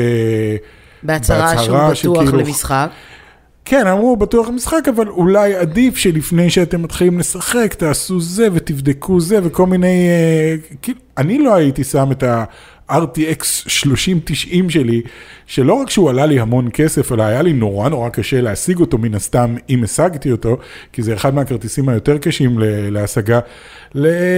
בהצהרה 1.03 1.57
שהוא 1.65 1.77
בטוח 1.77 1.93
שכאילו- 1.93 2.37
למשחק. 2.39 2.89
כן, 3.69 3.87
אמרו 3.87 4.17
בטוח 4.17 4.49
משחק, 4.49 4.87
אבל 4.95 5.07
אולי 5.07 5.55
עדיף 5.55 5.97
שלפני 5.97 6.49
שאתם 6.49 6.81
מתחילים 6.81 7.19
לשחק, 7.19 7.73
תעשו 7.73 8.19
זה 8.19 8.47
ותבדקו 8.53 9.19
זה 9.19 9.39
וכל 9.43 9.65
מיני... 9.65 10.09
אה, 10.09 10.55
כאילו, 10.81 10.99
אני 11.17 11.39
לא 11.39 11.55
הייתי 11.55 11.83
שם 11.83 12.11
את 12.11 12.23
ה-RTX 12.23 13.43
3090 13.43 14.69
שלי, 14.69 15.01
שלא 15.45 15.73
רק 15.73 15.89
שהוא 15.89 16.09
עלה 16.09 16.25
לי 16.25 16.39
המון 16.39 16.69
כסף, 16.73 17.11
אלא 17.11 17.23
היה 17.23 17.41
לי 17.41 17.53
נורא 17.53 17.89
נורא 17.89 18.09
קשה 18.09 18.41
להשיג 18.41 18.79
אותו 18.79 18.97
מן 18.97 19.15
הסתם, 19.15 19.55
אם 19.69 19.83
השגתי 19.83 20.31
אותו, 20.31 20.57
כי 20.93 21.01
זה 21.01 21.13
אחד 21.13 21.35
מהכרטיסים 21.35 21.89
היותר 21.89 22.17
קשים 22.17 22.59
להשגה, 22.91 23.39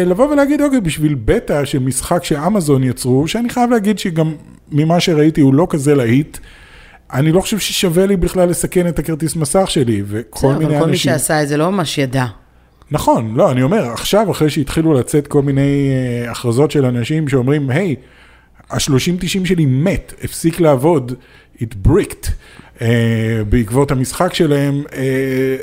לבוא 0.05 0.27
ולהגיד, 0.27 0.61
אוקיי, 0.61 0.81
בשביל 0.81 1.15
בטא 1.25 1.65
של 1.65 1.79
משחק 1.79 2.23
שאמזון 2.23 2.83
יצרו, 2.83 3.27
שאני 3.27 3.49
חייב 3.49 3.69
להגיד 3.69 3.99
שגם 3.99 4.33
ממה 4.71 4.99
שראיתי 4.99 5.41
הוא 5.41 5.53
לא 5.53 5.67
כזה 5.69 5.95
להיט. 5.95 6.37
אני 7.13 7.31
לא 7.31 7.41
חושב 7.41 7.59
ששווה 7.59 8.05
לי 8.05 8.17
בכלל 8.17 8.49
לסכן 8.49 8.87
את 8.87 8.99
הכרטיס 8.99 9.35
מסך 9.35 9.71
שלי, 9.71 10.03
וכל 10.07 10.47
בסדר, 10.47 10.59
מיני 10.59 10.71
אבל 10.71 10.79
כל 10.79 10.85
מי 10.85 10.91
אנשים... 10.91 11.11
שעשה 11.11 11.43
את 11.43 11.47
זה 11.47 11.57
לא 11.57 11.71
ממש 11.71 11.97
ידע. 11.97 12.25
נכון, 12.91 13.33
לא, 13.35 13.51
אני 13.51 13.61
אומר, 13.61 13.91
עכשיו, 13.91 14.31
אחרי 14.31 14.49
שהתחילו 14.49 14.93
לצאת 14.93 15.27
כל 15.27 15.41
מיני 15.41 15.89
uh, 16.27 16.31
הכרזות 16.31 16.71
של 16.71 16.85
אנשים 16.85 17.27
שאומרים, 17.27 17.69
היי, 17.69 17.95
ה-30-90 18.69 19.45
שלי 19.45 19.65
מת, 19.65 20.13
הפסיק 20.23 20.59
לעבוד, 20.59 21.13
it 21.57 21.87
bricked, 21.87 22.27
uh, 22.77 22.81
בעקבות 23.49 23.91
המשחק 23.91 24.33
שלהם, 24.33 24.83
uh, 24.87 24.91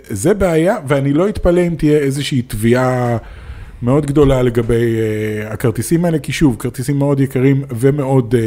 זה 0.08 0.34
בעיה, 0.34 0.76
ואני 0.88 1.12
לא 1.12 1.28
אתפלא 1.28 1.60
אם 1.66 1.74
תהיה 1.78 1.98
איזושהי 1.98 2.42
תביעה 2.42 3.16
מאוד 3.87 4.07
גדולה 4.07 4.43
לגבי 4.43 4.97
uh, 4.97 5.52
הכרטיסים 5.52 6.05
האלה, 6.05 6.19
כי 6.19 6.33
שוב, 6.33 6.57
כרטיסים 6.59 6.99
מאוד 6.99 7.21
יקרים 7.21 7.64
ומאוד 7.71 8.35
uh, 8.35 8.38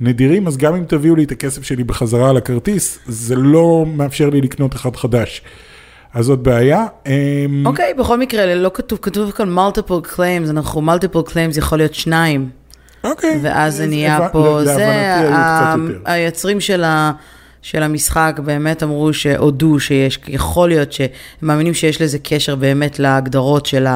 נדירים, 0.00 0.46
אז 0.46 0.56
גם 0.56 0.74
אם 0.74 0.84
תביאו 0.84 1.16
לי 1.16 1.24
את 1.24 1.32
הכסף 1.32 1.62
שלי 1.62 1.84
בחזרה 1.84 2.30
על 2.30 2.36
הכרטיס, 2.36 2.98
זה 3.06 3.36
לא 3.36 3.84
מאפשר 3.96 4.30
לי 4.30 4.40
לקנות 4.40 4.74
אחד 4.74 4.96
חדש. 4.96 5.42
אז 6.14 6.24
זאת 6.24 6.38
בעיה. 6.38 6.86
אמ, 7.06 7.66
אוקיי, 7.66 7.94
בכל 7.94 8.18
מקרה, 8.18 8.54
לא 8.54 8.70
כתוב, 8.74 8.98
כתוב 9.02 9.30
כאן 9.30 9.58
multiple 9.58 10.14
claims, 10.14 10.50
אנחנו 10.50 10.82
multiple 10.94 11.30
claims 11.30 11.58
יכול 11.58 11.78
להיות 11.78 11.94
שניים. 11.94 12.50
אוקיי. 13.04 13.38
ואז 13.42 13.76
זה 13.76 13.86
נהיה 13.86 14.28
פה, 14.32 14.60
ל- 14.60 14.64
זה, 14.64 15.14
ה-. 15.34 15.74
היוצרים 16.04 16.60
של, 16.60 16.84
ה, 16.84 17.12
של 17.62 17.82
המשחק 17.82 18.40
באמת 18.44 18.82
אמרו 18.82 19.12
שהודו 19.12 19.80
שיש, 19.80 20.18
יכול 20.28 20.68
להיות 20.68 20.92
שהם 20.92 21.08
מאמינים 21.42 21.74
שיש 21.74 22.02
לזה 22.02 22.18
קשר 22.18 22.54
באמת 22.54 22.98
להגדרות 22.98 23.66
של 23.66 23.86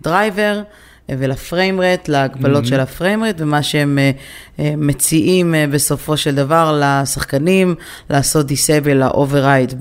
הדרייבר 0.00 0.62
ולפריימרט, 1.08 2.08
להגבלות 2.08 2.64
Mm-hmm. 2.64 2.68
של 2.68 2.80
הפריימרט, 2.80 3.34
ומה 3.38 3.62
שהם 3.62 3.98
אה, 3.98 4.10
אה, 4.58 4.74
מציעים 4.76 5.54
אה, 5.54 5.64
בסופו 5.66 6.16
של 6.16 6.34
דבר 6.34 6.80
לשחקנים, 6.82 7.74
לעשות 8.10 8.46
disable 8.46 8.96
ל-override 8.96 9.74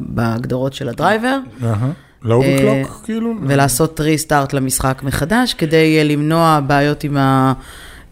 בהגדרות 0.00 0.74
של 0.74 0.88
הדרייבר. 0.88 1.38
אהה. 1.64 1.90
ל-overclock, 2.22 3.00
כאילו? 3.04 3.34
ולעשות 3.46 4.00
restart 4.00 4.52
למשחק 4.52 5.02
מחדש, 5.02 5.54
כדי 5.54 6.04
למנוע 6.04 6.60
בעיות 6.66 7.04
עם 7.04 7.16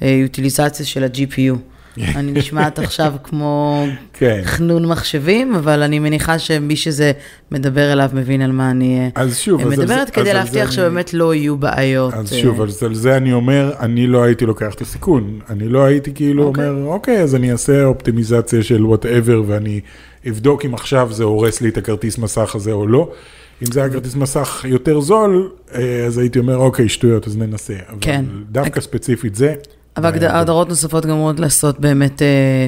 היוטיליזציה 0.00 0.86
של 0.86 1.04
ה-GPU. 1.04 1.71
אני 1.98 2.32
נשמעת 2.32 2.78
עכשיו 2.78 3.14
כמו 3.22 3.84
כן. 4.18 4.40
חנון 4.44 4.86
מחשבים, 4.86 5.54
אבל 5.54 5.82
אני 5.82 5.98
מניחה 5.98 6.38
שמי 6.38 6.76
שזה 6.76 7.12
מדבר 7.50 7.92
אליו 7.92 8.10
מבין 8.12 8.42
על 8.42 8.52
מה 8.52 8.70
אני 8.70 9.00
אה, 9.00 9.22
אז 9.22 9.38
שוב, 9.38 9.60
אז 9.60 9.66
מדברת, 9.66 10.08
אז 10.08 10.10
כדי 10.10 10.30
על 10.30 10.36
להבטיח 10.36 10.70
זה 10.70 10.72
שבאמת 10.72 11.14
לא 11.14 11.34
יהיו 11.34 11.56
בעיות. 11.56 12.14
אז 12.14 12.32
אה, 12.32 12.38
שוב, 12.38 12.62
אז 12.62 12.82
על 12.82 12.94
זה 12.94 13.16
אני 13.16 13.32
אומר, 13.32 13.72
אני 13.80 14.06
לא 14.06 14.22
הייתי 14.22 14.46
לוקח 14.46 14.74
את 14.74 14.80
הסיכון. 14.80 15.38
אני 15.50 15.68
לא 15.68 15.84
הייתי 15.84 16.14
כאילו 16.14 16.44
אוקיי. 16.44 16.68
אומר, 16.68 16.86
אוקיי, 16.86 17.22
אז 17.22 17.34
אני 17.34 17.52
אעשה 17.52 17.84
אופטימיזציה 17.84 18.62
של 18.62 18.86
whatever, 18.86 19.42
ואני 19.46 19.80
אבדוק 20.28 20.64
אם 20.64 20.74
עכשיו 20.74 21.08
זה 21.12 21.24
הורס 21.24 21.60
לי 21.60 21.68
את 21.68 21.76
הכרטיס 21.76 22.18
מסך 22.18 22.54
הזה 22.54 22.72
או 22.72 22.86
לא. 22.86 23.10
אם 23.62 23.72
זה 23.72 23.80
היה 23.80 23.90
כרטיס 23.92 24.14
מסך 24.14 24.64
יותר 24.68 25.00
זול, 25.00 25.50
אה, 25.74 26.04
אז 26.06 26.18
הייתי 26.18 26.38
אומר, 26.38 26.56
אוקיי, 26.56 26.88
שטויות, 26.88 27.26
אז 27.26 27.36
ננסה. 27.36 27.74
אבל 27.88 27.98
כן. 28.00 28.24
דווקא 28.50 28.80
ספציפית 28.80 29.34
זה... 29.34 29.54
אבל 29.96 30.10
בעיה 30.10 30.16
גדולה. 30.16 30.40
הגדרות 30.40 30.68
נוספות 30.68 31.06
גם 31.06 31.10
אמורות 31.10 31.40
לעשות 31.40 31.80
באמת 31.80 32.22
אה, 32.22 32.66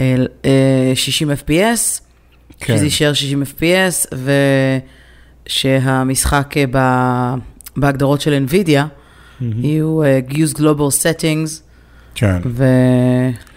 אה, 0.00 0.16
אה, 0.44 0.92
60 0.94 1.30
FPS, 1.30 2.00
כן. 2.60 2.76
שזה 2.76 2.84
יישאר 2.84 3.12
60 3.12 3.42
FPS, 3.42 4.16
ושהמשחק 5.46 6.54
אה, 6.56 7.34
בהגדרות 7.76 8.20
של 8.20 8.44
NVIDIA 8.48 8.82
יהיו 9.40 10.02
אה, 10.02 10.20
use 10.28 10.54
global 10.54 10.92
settings, 11.02 11.60
כן. 12.14 12.40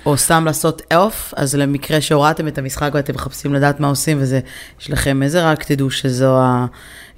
או 0.05 0.17
סתם 0.17 0.45
לעשות 0.45 0.81
אלף, 0.91 1.33
אז 1.37 1.55
למקרה 1.55 2.01
שהורדתם 2.01 2.47
את 2.47 2.57
המשחק 2.57 2.91
ואתם 2.93 3.13
מחפשים 3.13 3.53
לדעת 3.53 3.79
מה 3.79 3.87
עושים, 3.87 4.17
וזה, 4.21 4.39
יש 4.81 4.91
לכם 4.91 5.23
איזה 5.23 5.51
רק 5.51 5.63
תדעו 5.63 5.91
שזו 5.91 6.37
ה... 6.37 6.65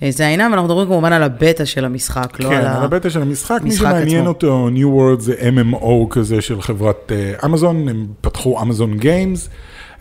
זה 0.10 0.26
העניין, 0.28 0.52
ואנחנו 0.52 0.68
מדברים 0.68 0.88
כמובן 0.88 1.14
על 1.14 1.24
הבטא 1.24 1.66
של 1.66 1.86
המשחק, 1.86 2.40
לא 2.40 2.50
כן, 2.50 2.56
על 2.56 2.62
על 2.62 2.68
ה... 2.68 2.84
הבטא 2.84 3.10
של 3.10 3.22
המשחק, 3.22 3.60
מי 3.64 3.72
שמעניין 3.72 4.18
עצמו. 4.18 4.28
אותו, 4.28 4.70
New 4.76 5.20
World 5.20 5.22
זה 5.22 5.34
MMO 5.34 6.08
כזה 6.10 6.42
של 6.42 6.62
חברת 6.62 7.12
אה, 7.12 7.34
אמזון, 7.46 7.90
הם 7.90 8.08
פתחו 8.22 8.62
אמזון 8.62 8.98
גיימס. 8.98 9.50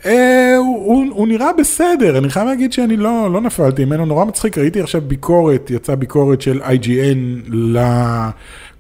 אה, 0.07 0.57
הוא, 0.59 0.77
הוא, 0.87 1.05
הוא 1.11 1.29
נראה 1.29 1.53
בסדר, 1.59 2.19
אני 2.19 2.31
חייב 2.31 2.47
להגיד 2.47 2.73
שאני 2.73 2.97
לא, 2.97 3.33
לא 3.33 3.41
נפלתי 3.41 3.85
ממנו, 3.85 4.07
נורא 4.07 4.25
מצחיק, 4.25 4.59
ראיתי 4.59 4.81
עכשיו 4.81 5.01
ביקורת, 5.01 5.71
יצאה 5.71 5.97
ביקורת 5.97 6.41
של 6.41 6.63
IGN, 6.63 7.49
ל... 7.49 7.79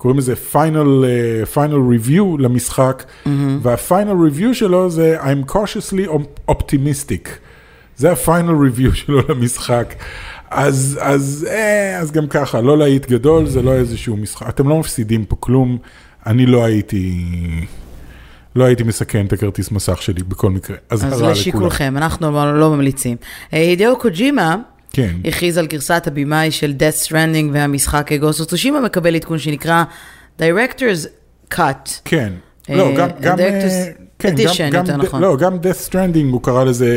קוראים 0.04 0.18
לזה 0.18 0.34
final, 0.52 1.04
uh, 1.04 1.54
final 1.54 2.08
review 2.08 2.38
למשחק, 2.38 3.04
mm-hmm. 3.04 3.28
וה-final 3.62 4.32
review 4.32 4.54
שלו 4.54 4.90
זה 4.90 5.16
I'm 5.20 5.52
cautiously 5.52 6.08
optimistic. 6.50 7.28
זה 7.96 8.10
ה-final 8.10 8.78
review 8.78 8.94
שלו 9.04 9.20
למשחק. 9.28 9.94
אז, 10.50 10.98
אז, 11.02 11.46
אה, 11.50 11.98
אז 11.98 12.12
גם 12.12 12.26
ככה, 12.26 12.60
לא 12.60 12.78
להיט 12.78 13.06
גדול, 13.06 13.46
זה 13.46 13.62
לא 13.62 13.72
איזשהו 13.72 14.16
משחק, 14.16 14.48
אתם 14.48 14.68
לא 14.68 14.78
מפסידים 14.78 15.24
פה 15.24 15.36
כלום, 15.40 15.78
אני 16.26 16.46
לא 16.46 16.64
הייתי, 16.64 17.24
לא 18.56 18.64
הייתי 18.64 18.82
מסכן 18.82 19.26
את 19.26 19.32
הכרטיס 19.32 19.70
מסך 19.70 20.02
שלי 20.02 20.22
בכל 20.22 20.50
מקרה, 20.50 20.76
אז 20.90 21.04
אז. 21.04 21.22
לשיקולכם, 21.22 21.96
אנחנו 21.96 22.32
לא, 22.32 22.60
לא 22.60 22.70
ממליצים. 22.70 23.16
אה, 23.52 23.58
הידאו 23.58 23.98
קוג'ימה 23.98 24.56
כן, 24.94 25.16
הכריז 25.24 25.58
על 25.58 25.66
גרסת 25.66 26.06
הבמאי 26.06 26.50
של 26.50 26.74
Death 26.78 27.08
Stranding 27.08 27.50
והמשחק 27.52 28.12
גוסט 28.12 28.40
אוף 28.40 28.48
צושימה 28.48 28.80
מקבל 28.80 29.14
עדכון 29.14 29.38
שנקרא 29.38 29.84
Director's 30.40 31.06
Cut. 31.54 31.90
כן. 32.04 32.32
אה, 32.70 32.76
לא, 32.76 32.94
גם, 32.96 33.08
גם, 33.20 33.38
Director's 33.38 33.70
אה, 33.70 33.90
כן, 34.18 34.34
Edition, 34.34 34.72
גם, 34.72 34.86
יותר 34.86 34.96
נכון. 34.96 35.22
לא, 35.22 35.36
גם 35.36 35.56
Death 35.58 35.90
Stranding 35.90 36.32
הוא 36.32 36.42
קרא 36.42 36.64
לזה 36.64 36.88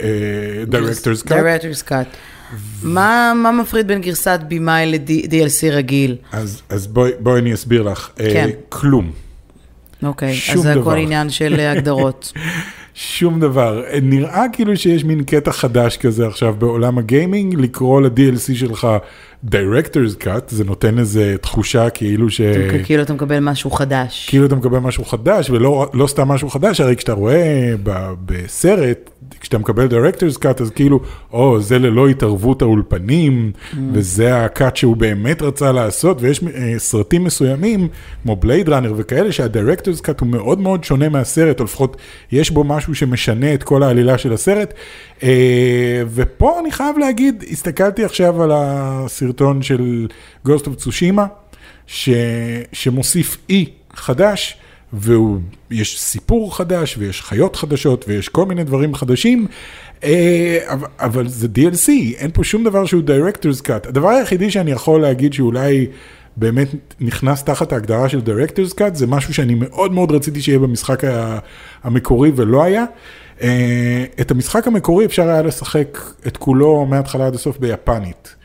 אה, 0.00 0.78
Director's 0.78 1.26
Cut. 1.26 1.30
Director's 1.30 1.88
Cut. 1.88 2.16
מה, 2.82 3.32
מה 3.36 3.52
מפריד 3.52 3.88
בין 3.88 4.00
גרסת 4.00 4.40
במאי 4.48 4.86
ל-DLC 4.86 5.70
רגיל? 5.70 6.16
אז, 6.32 6.62
אז 6.68 6.86
בואי, 6.86 7.10
בואי 7.20 7.40
אני 7.40 7.54
אסביר 7.54 7.82
לך. 7.82 8.10
כן. 8.16 8.50
כלום. 8.68 9.12
אוקיי, 10.02 10.34
שום 10.34 10.56
אז 10.56 10.62
זה. 10.62 10.72
הכל 10.80 10.96
עניין 10.96 11.30
של 11.30 11.60
הגדרות. 11.76 12.32
שום 12.94 13.40
דבר. 13.40 13.82
נראה 14.02 14.44
כאילו 14.52 14.76
שיש 14.76 15.04
מין 15.04 15.24
קטע 15.24 15.52
חדש 15.52 15.96
כזה 15.96 16.26
עכשיו 16.26 16.54
בעולם 16.58 16.98
הגיימינג, 16.98 17.54
לקרוא 17.54 18.00
ל-DLC 18.00 18.54
שלך 18.54 18.88
Director's 19.50 20.24
Cut, 20.24 20.44
זה 20.48 20.64
נותן 20.64 20.98
איזה 20.98 21.36
תחושה 21.40 21.90
כאילו 21.90 22.30
ש... 22.30 22.40
כאילו 22.84 23.02
אתה 23.02 23.12
מקבל 23.14 23.40
משהו 23.40 23.70
חדש. 23.70 24.26
כאילו 24.28 24.46
אתה 24.46 24.54
מקבל 24.54 24.78
משהו 24.78 25.04
חדש, 25.04 25.50
ולא 25.50 25.90
לא 25.94 26.06
סתם 26.06 26.28
משהו 26.28 26.50
חדש, 26.50 26.80
הרי 26.80 26.96
כשאתה 26.96 27.12
רואה 27.12 27.74
ב, 27.82 28.12
בסרט, 28.26 29.10
כשאתה 29.40 29.58
מקבל 29.58 29.88
Director's 29.88 30.38
Cut, 30.38 30.62
אז 30.62 30.70
כאילו, 30.70 31.00
או, 31.32 31.60
זה 31.60 31.78
ללא 31.78 32.08
התערבות 32.08 32.62
האולפנים, 32.62 33.52
mm. 33.54 33.76
וזה 33.92 34.44
הקאט 34.44 34.76
שהוא 34.76 34.96
באמת 34.96 35.42
רצה 35.42 35.72
לעשות, 35.72 36.16
ויש 36.20 36.40
אה, 36.54 36.74
סרטים 36.78 37.24
מסוימים, 37.24 37.88
כמו 38.22 38.36
בלייד 38.36 38.68
ראנר 38.68 38.94
וכאלה, 38.96 39.32
שה-Director's 39.32 40.00
Cut 40.00 40.20
הוא 40.20 40.28
מאוד 40.28 40.60
מאוד 40.60 40.84
שונה 40.84 41.08
מהסרט, 41.08 41.60
או 41.60 41.64
לפחות 41.64 41.96
יש 42.32 42.50
בו 42.50 42.64
משהו 42.64 42.94
שמשנה 42.94 43.54
את 43.54 43.62
כל 43.62 43.82
העלילה 43.82 44.18
של 44.18 44.32
הסרט. 44.32 44.74
אה, 45.22 46.02
ופה 46.14 46.60
אני 46.60 46.70
חייב 46.70 46.98
להגיד, 46.98 47.44
הסתכלתי 47.50 48.04
עכשיו 48.04 48.42
על 48.42 48.52
הסרטון 49.32 49.62
של 49.62 50.06
Ghost 50.48 50.64
of 50.64 50.84
Tsushima, 50.84 51.22
ש, 51.86 52.08
שמוסיף 52.72 53.36
אי 53.48 53.66
חדש, 53.94 54.56
ויש 54.92 56.00
סיפור 56.00 56.56
חדש, 56.56 56.96
ויש 56.98 57.22
חיות 57.22 57.56
חדשות, 57.56 58.04
ויש 58.08 58.28
כל 58.28 58.46
מיני 58.46 58.64
דברים 58.64 58.94
חדשים, 58.94 59.46
אה, 60.04 60.58
אבל, 61.00 61.28
זה 61.28 61.48
DLC, 61.54 61.88
אין 62.16 62.30
פה 62.34 62.44
שום 62.44 62.64
דבר 62.64 62.86
שהוא 62.86 63.02
Director's 63.02 63.62
Cut. 63.66 63.88
הדבר 63.88 64.08
היחידי 64.08 64.50
שאני 64.50 64.70
יכול 64.70 65.00
להגיד 65.00 65.32
שאולי 65.32 65.86
באמת 66.36 66.68
נכנס 67.00 67.44
תחת 67.44 67.72
ההגדרה 67.72 68.08
של 68.08 68.20
Director's 68.20 68.74
Cut, 68.74 68.94
זה 68.94 69.06
משהו 69.06 69.34
שאני 69.34 69.54
מאוד 69.54 69.92
מאוד 69.92 70.12
רציתי 70.12 70.40
שיהיה 70.40 70.58
במשחק 70.58 71.02
המקורי 71.82 72.32
ולא 72.36 72.62
היה. 72.62 72.84
אה, 73.42 74.04
את 74.20 74.30
המשחק 74.30 74.66
המקורי 74.66 75.04
אפשר 75.04 75.28
היה 75.28 75.42
לשחק 75.42 75.98
את 76.26 76.36
כולו 76.36 76.86
מההתחלה 76.86 77.26
עד 77.26 77.34
הסוף 77.34 77.58
ביפנית. 77.58 78.41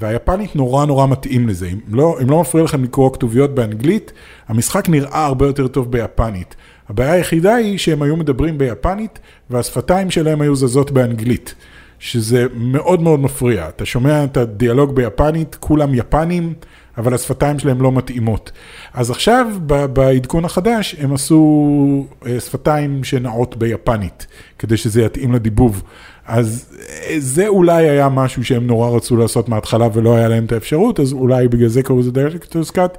והיפנית 0.00 0.56
נורא 0.56 0.86
נורא 0.86 1.06
מתאים 1.06 1.48
לזה. 1.48 1.66
אם 1.66 1.78
לא, 1.88 2.16
אם 2.22 2.30
לא 2.30 2.40
מפריע 2.40 2.64
לכם 2.64 2.84
לקרוא 2.84 3.12
כתוביות 3.12 3.54
באנגלית, 3.54 4.12
המשחק 4.48 4.88
נראה 4.88 5.26
הרבה 5.26 5.46
יותר 5.46 5.68
טוב 5.68 5.92
ביפנית. 5.92 6.56
הבעיה 6.88 7.12
היחידה 7.12 7.54
היא 7.54 7.78
שהם 7.78 8.02
היו 8.02 8.16
מדברים 8.16 8.58
ביפנית, 8.58 9.18
והשפתיים 9.50 10.10
שלהם 10.10 10.40
היו 10.40 10.56
זזות 10.56 10.90
באנגלית, 10.90 11.54
שזה 11.98 12.46
מאוד 12.54 13.02
מאוד 13.02 13.20
מפריע. 13.20 13.68
אתה 13.68 13.86
שומע 13.86 14.24
את 14.24 14.36
הדיאלוג 14.36 14.94
ביפנית, 14.94 15.56
כולם 15.60 15.94
יפנים, 15.94 16.54
אבל 16.98 17.14
השפתיים 17.14 17.58
שלהם 17.58 17.82
לא 17.82 17.92
מתאימות. 17.92 18.52
אז 18.94 19.10
עכשיו, 19.10 19.46
בעדכון 19.92 20.44
החדש, 20.44 20.96
הם 20.98 21.14
עשו 21.14 22.06
אה, 22.26 22.40
שפתיים 22.40 23.04
שנעות 23.04 23.56
ביפנית, 23.56 24.26
כדי 24.58 24.76
שזה 24.76 25.02
יתאים 25.02 25.32
לדיבוב. 25.32 25.82
אז 26.30 26.66
אה, 26.88 27.14
זה 27.18 27.48
אולי 27.48 27.88
היה 27.88 28.08
משהו 28.08 28.44
שהם 28.44 28.66
נורא 28.66 28.90
רצו 28.90 29.16
לעשות 29.16 29.48
מההתחלה 29.48 29.88
ולא 29.92 30.16
היה 30.16 30.28
להם 30.28 30.44
את 30.44 30.52
האפשרות, 30.52 31.00
אז 31.00 31.12
אולי 31.12 31.48
בגלל 31.48 31.68
זה 31.68 31.82
קראו 31.82 31.98
לזה 31.98 32.10
Director's 32.10 32.70
Cut, 32.70 32.98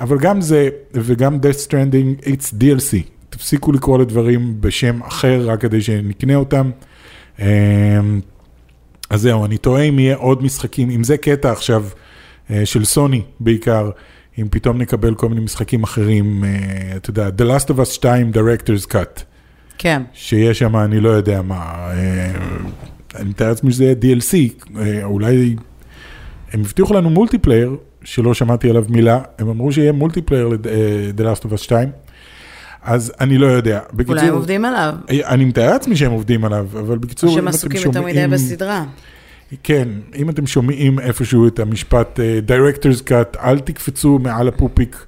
אבל 0.00 0.18
גם 0.18 0.40
זה, 0.40 0.68
וגם 0.94 1.38
Death 1.40 1.68
Stranding, 1.68 2.24
it's 2.24 2.54
DLC. 2.60 2.96
תפסיקו 3.30 3.72
לקרוא 3.72 3.98
לדברים 3.98 4.56
בשם 4.60 5.02
אחר 5.02 5.42
רק 5.46 5.60
כדי 5.60 5.80
שנקנה 5.80 6.34
אותם. 6.34 6.70
אמ, 7.38 7.46
אז 9.10 9.20
זהו, 9.20 9.44
אני 9.44 9.58
תוהה 9.58 9.82
אם 9.82 9.98
יהיה 9.98 10.16
עוד 10.16 10.42
משחקים, 10.42 10.90
אם 10.90 11.04
זה 11.04 11.16
קטע 11.16 11.52
עכשיו 11.52 11.84
אה, 12.50 12.66
של 12.66 12.84
סוני 12.84 13.22
בעיקר, 13.40 13.90
אם 14.38 14.46
פתאום 14.50 14.78
נקבל 14.78 15.14
כל 15.14 15.28
מיני 15.28 15.40
משחקים 15.40 15.82
אחרים, 15.82 16.44
אה, 16.44 16.96
אתה 16.96 17.10
יודע, 17.10 17.28
The 17.28 17.42
Last 17.42 17.66
of 17.66 17.80
Us 17.80 17.90
2 17.90 18.30
Director's 18.34 18.86
Cut. 18.86 19.31
כן. 19.82 20.02
שיש 20.12 20.58
שם, 20.58 20.76
אני 20.76 21.00
לא 21.00 21.08
יודע 21.08 21.42
מה, 21.42 21.56
אה, 21.90 22.30
אני 23.16 23.28
מתאר 23.28 23.48
לעצמי 23.48 23.72
שזה 23.72 23.84
יהיה 23.84 23.94
DLC, 24.02 24.34
אה, 24.78 25.04
אולי, 25.04 25.56
הם 26.52 26.60
הבטיחו 26.60 26.94
לנו 26.94 27.10
multiplayer, 27.10 27.76
שלא 28.04 28.34
שמעתי 28.34 28.70
עליו 28.70 28.84
מילה, 28.88 29.20
הם 29.38 29.48
אמרו 29.48 29.72
שיהיה 29.72 29.92
multiplayer 29.92 30.48
ל-The 30.48 31.20
Last 31.20 31.46
of 31.46 31.52
Us 31.52 31.56
2, 31.56 31.90
אז 32.82 33.12
אני 33.20 33.38
לא 33.38 33.46
יודע. 33.46 33.80
בקיצור, 33.92 34.14
אולי 34.14 34.28
הם 34.28 34.34
עובדים 34.34 34.64
עליו. 34.64 34.94
אה, 35.10 35.28
אני 35.28 35.44
מתאר 35.44 35.70
לעצמי 35.70 35.96
שהם 35.96 36.12
עובדים 36.12 36.44
עליו, 36.44 36.66
אבל 36.72 36.98
בקיצור, 36.98 37.30
או 37.30 37.34
אם 37.34 37.38
שהם 37.38 37.48
אתם 37.48 37.54
עסוקים 37.54 37.80
שומעים... 37.80 38.08
יותר 38.08 38.26
מדי 38.26 38.34
בסדרה. 38.34 38.84
כן, 39.62 39.88
אם 40.16 40.30
אתם 40.30 40.46
שומעים 40.46 41.00
איפשהו 41.00 41.46
את 41.46 41.58
המשפט 41.58 42.20
אה, 42.20 42.38
Director's 42.48 43.08
Cut, 43.08 43.38
אל 43.44 43.58
תקפצו 43.58 44.18
מעל 44.18 44.48
הפופיק 44.48 45.06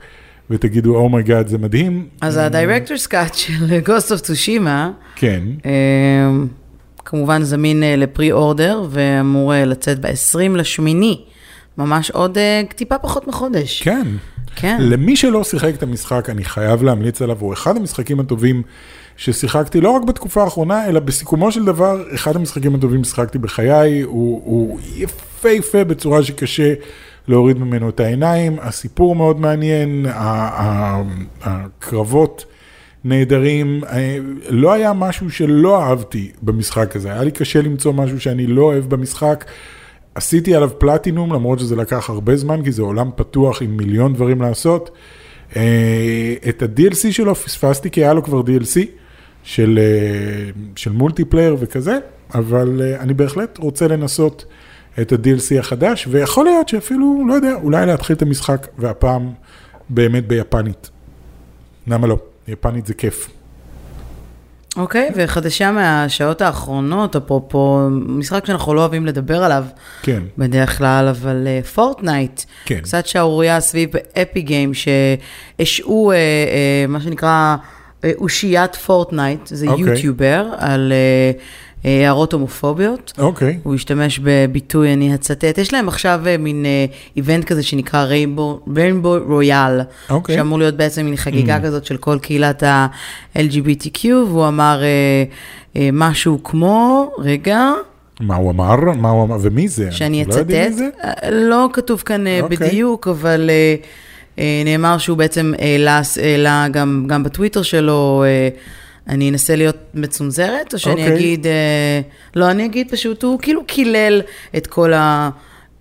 ותגידו, 0.50 0.96
oh 0.97 1.09
my 1.09 1.22
god, 1.22 1.47
זה 1.48 1.59
מדהים. 1.59 2.07
אז 2.20 2.37
ה-Director's 2.37 3.07
Cut 3.11 3.35
של 3.35 3.80
Ghost 3.87 4.09
of 4.09 4.20
Tsushima, 4.22 4.68
כן, 5.16 5.42
אה, 5.66 5.72
כמובן 7.04 7.42
זמין 7.42 7.83
אה, 7.83 7.96
ל-pre-order, 7.97 8.87
ואמור 8.90 9.54
אה, 9.54 9.64
לצאת 9.64 10.00
ב-20 10.00 10.57
לשמיני, 10.57 11.20
ממש 11.78 12.11
עוד 12.11 12.38
אה, 12.38 12.62
טיפה 12.76 12.98
פחות 12.98 13.28
מחודש. 13.28 13.83
כן. 13.83 14.07
כן. 14.57 14.76
למי 14.80 15.16
שלא 15.16 15.44
שיחק 15.44 15.74
את 15.74 15.83
המשחק, 15.83 16.30
אני 16.30 16.44
חייב 16.44 16.83
להמליץ 16.83 17.22
עליו, 17.22 17.37
הוא 17.40 17.52
אחד 17.52 17.76
המשחקים 17.76 18.20
הטובים 18.20 18.62
ששיחקתי, 19.16 19.81
לא 19.81 19.90
רק 19.90 20.03
בתקופה 20.05 20.42
האחרונה, 20.42 20.87
אלא 20.87 21.00
בסיכומו 21.00 21.53
של 21.53 21.64
דבר, 21.64 22.14
אחד 22.14 22.37
המשחקים 22.37 22.74
הטובים 22.74 23.05
ששיחקתי 23.05 23.38
בחיי, 23.38 24.00
הוא, 24.00 24.42
הוא 24.44 24.81
יפהפה 24.96 25.85
בצורה 25.85 26.22
שקשה 26.22 26.74
להוריד 27.29 27.59
ממנו 27.59 27.88
את 27.88 28.00
העיניים, 28.00 28.57
הסיפור 28.61 29.16
מאוד 29.16 29.40
מעניין, 29.40 30.07
הקרבות 31.42 32.44
נהדרים, 33.05 33.81
אה, 33.85 34.18
לא 34.48 34.72
היה 34.72 34.92
משהו 34.92 35.31
שלא 35.31 35.83
אהבתי 35.83 36.33
במשחק 36.42 36.96
הזה, 36.96 37.12
היה 37.12 37.22
לי 37.22 37.31
קשה 37.31 37.62
למצוא 37.62 37.92
משהו 37.92 38.20
שאני 38.20 38.46
לא 38.46 38.62
אוהב 38.62 38.85
במשחק. 38.85 39.44
עשיתי 40.14 40.55
עליו 40.55 40.70
פלטינום, 40.79 41.33
למרות 41.33 41.59
שזה 41.59 41.77
לקח 41.77 42.11
הרבה 42.11 42.37
זמן, 42.37 42.64
כי 42.64 42.72
זה 42.72 42.83
עולם 42.83 43.11
פתוח 43.16 43.62
עם 43.62 43.77
מיליון 43.77 44.14
דברים 44.14 44.42
לעשות. 44.42 44.90
אה, 45.57 46.35
את 46.48 46.62
ה-DLC 46.62 47.12
שלו 47.12 47.35
פספסתי, 47.35 47.90
כי 47.90 48.05
היה 48.05 48.12
לו 48.12 48.22
כבר 48.22 48.40
DLC 48.40 49.04
של, 49.44 49.78
אה, 49.83 50.50
של 50.76 50.92
מולטיפלייר 50.92 51.57
וכזה, 51.61 51.98
אבל 52.35 52.83
אה, 52.83 53.00
אני 53.00 53.14
בהחלט 53.14 53.59
רוצה 53.59 53.88
לנסות 53.88 54.44
את 55.00 55.12
ה-DLC 55.12 55.59
החדש, 55.59 56.09
ויכול 56.11 56.44
להיות 56.44 56.68
שאפילו, 56.68 57.24
לא 57.28 57.35
יודע, 57.35 57.54
אולי 57.54 57.87
להתחיל 57.87 58.16
את 58.16 58.22
המשחק, 58.22 58.66
והפעם 58.78 59.30
באמת 59.88 60.26
ביפנית. 60.26 60.90
למה 61.87 62.07
לא? 62.07 62.18
יפנית 62.48 62.87
זה 62.87 62.94
כיף. 62.94 63.28
אוקיי, 64.76 65.11
וחדשה 65.14 65.72
מהשעות 65.72 66.42
האחרונות, 66.42 67.16
אפרופו 67.16 67.88
משחק 67.90 68.46
שאנחנו 68.46 68.74
לא 68.74 68.80
אוהבים 68.80 69.07
לדבר 69.07 69.44
עליו 69.44 69.64
כן, 70.02 70.22
בדרך 70.38 70.78
כלל, 70.78 71.09
אבל 71.09 71.44
אה, 71.46 71.61
פורטנייט, 71.62 72.42
כן. 72.64 72.80
קצת 72.80 73.07
שערורייה 73.07 73.61
סביב 73.61 73.90
אפי 74.22 74.42
גיים, 74.42 74.72
שהשעו 74.74 76.12
אה, 76.12 76.16
אה, 76.16 76.87
מה 76.88 77.00
שנקרא 77.00 77.57
אושיית 78.19 78.77
פורטנייט, 78.77 79.40
זה 79.47 79.67
אוקיי. 79.69 79.85
יוטיובר, 79.85 80.47
על 80.59 80.93
אה, 80.93 81.33
אה, 81.85 82.05
הערות 82.05 82.33
הומופוביות. 82.33 83.12
אוקיי. 83.19 83.59
הוא 83.62 83.75
השתמש 83.75 84.21
בביטוי, 84.23 84.93
אני 84.93 85.14
אצטט. 85.14 85.59
יש 85.59 85.73
להם 85.73 85.88
עכשיו 85.88 86.21
אה, 86.27 86.37
מין 86.37 86.67
אה, 86.67 86.87
איבנט 87.17 87.45
כזה 87.45 87.62
שנקרא 87.62 88.05
ריינבו 88.05 89.19
רויאל, 89.27 89.81
אוקיי. 90.11 90.37
שאמור 90.37 90.59
להיות 90.59 90.77
בעצם 90.77 91.05
מין 91.05 91.17
חגיגה 91.17 91.61
כזאת 91.61 91.85
של 91.85 91.97
כל 91.97 92.19
קהילת 92.23 92.62
ה-LGBTQ, 92.62 94.07
והוא 94.29 94.49
אמר 94.49 94.83
אה, 94.83 95.25
אה, 95.77 95.88
משהו 95.93 96.43
כמו, 96.45 97.11
רגע, 97.19 97.73
מה 98.21 98.37
הוא 98.37 98.51
אמר? 98.51 98.77
מה 98.77 99.11
הוא 99.11 99.25
אמר? 99.25 99.37
ומי 99.40 99.69
זה? 99.69 99.93
שאני 99.93 100.25
לא 100.25 100.31
אצטט? 100.31 100.51
אה, 101.05 101.31
לא 101.31 101.69
כתוב 101.73 102.01
כאן 102.01 102.27
אה, 102.27 102.40
אוקיי. 102.40 102.57
בדיוק, 102.57 103.09
אבל 103.09 103.51
אה, 103.51 103.55
אה, 103.55 103.77
נאמר 104.38 104.99
שהוא 104.99 105.18
בעצם 105.18 105.53
העלה, 105.59 106.01
העלה 106.23 106.66
גם, 106.70 107.05
גם 107.09 107.23
בטוויטר 107.23 107.62
שלו, 107.62 108.25
אה, 108.27 108.49
אני 109.09 109.31
אנסה 109.31 109.57
להיות 109.57 109.77
מצונזרת, 109.94 110.75
או 110.75 110.79
שאני 110.79 111.03
אוקיי. 111.03 111.14
אגיד, 111.14 111.47
אה, 111.47 112.01
לא, 112.37 112.51
אני 112.51 112.64
אגיד 112.64 112.90
פשוט, 112.90 113.23
הוא 113.23 113.38
כאילו 113.38 113.64
קילל 113.66 114.23
את 114.57 114.66
כל, 114.66 114.92
ה, 114.92 115.31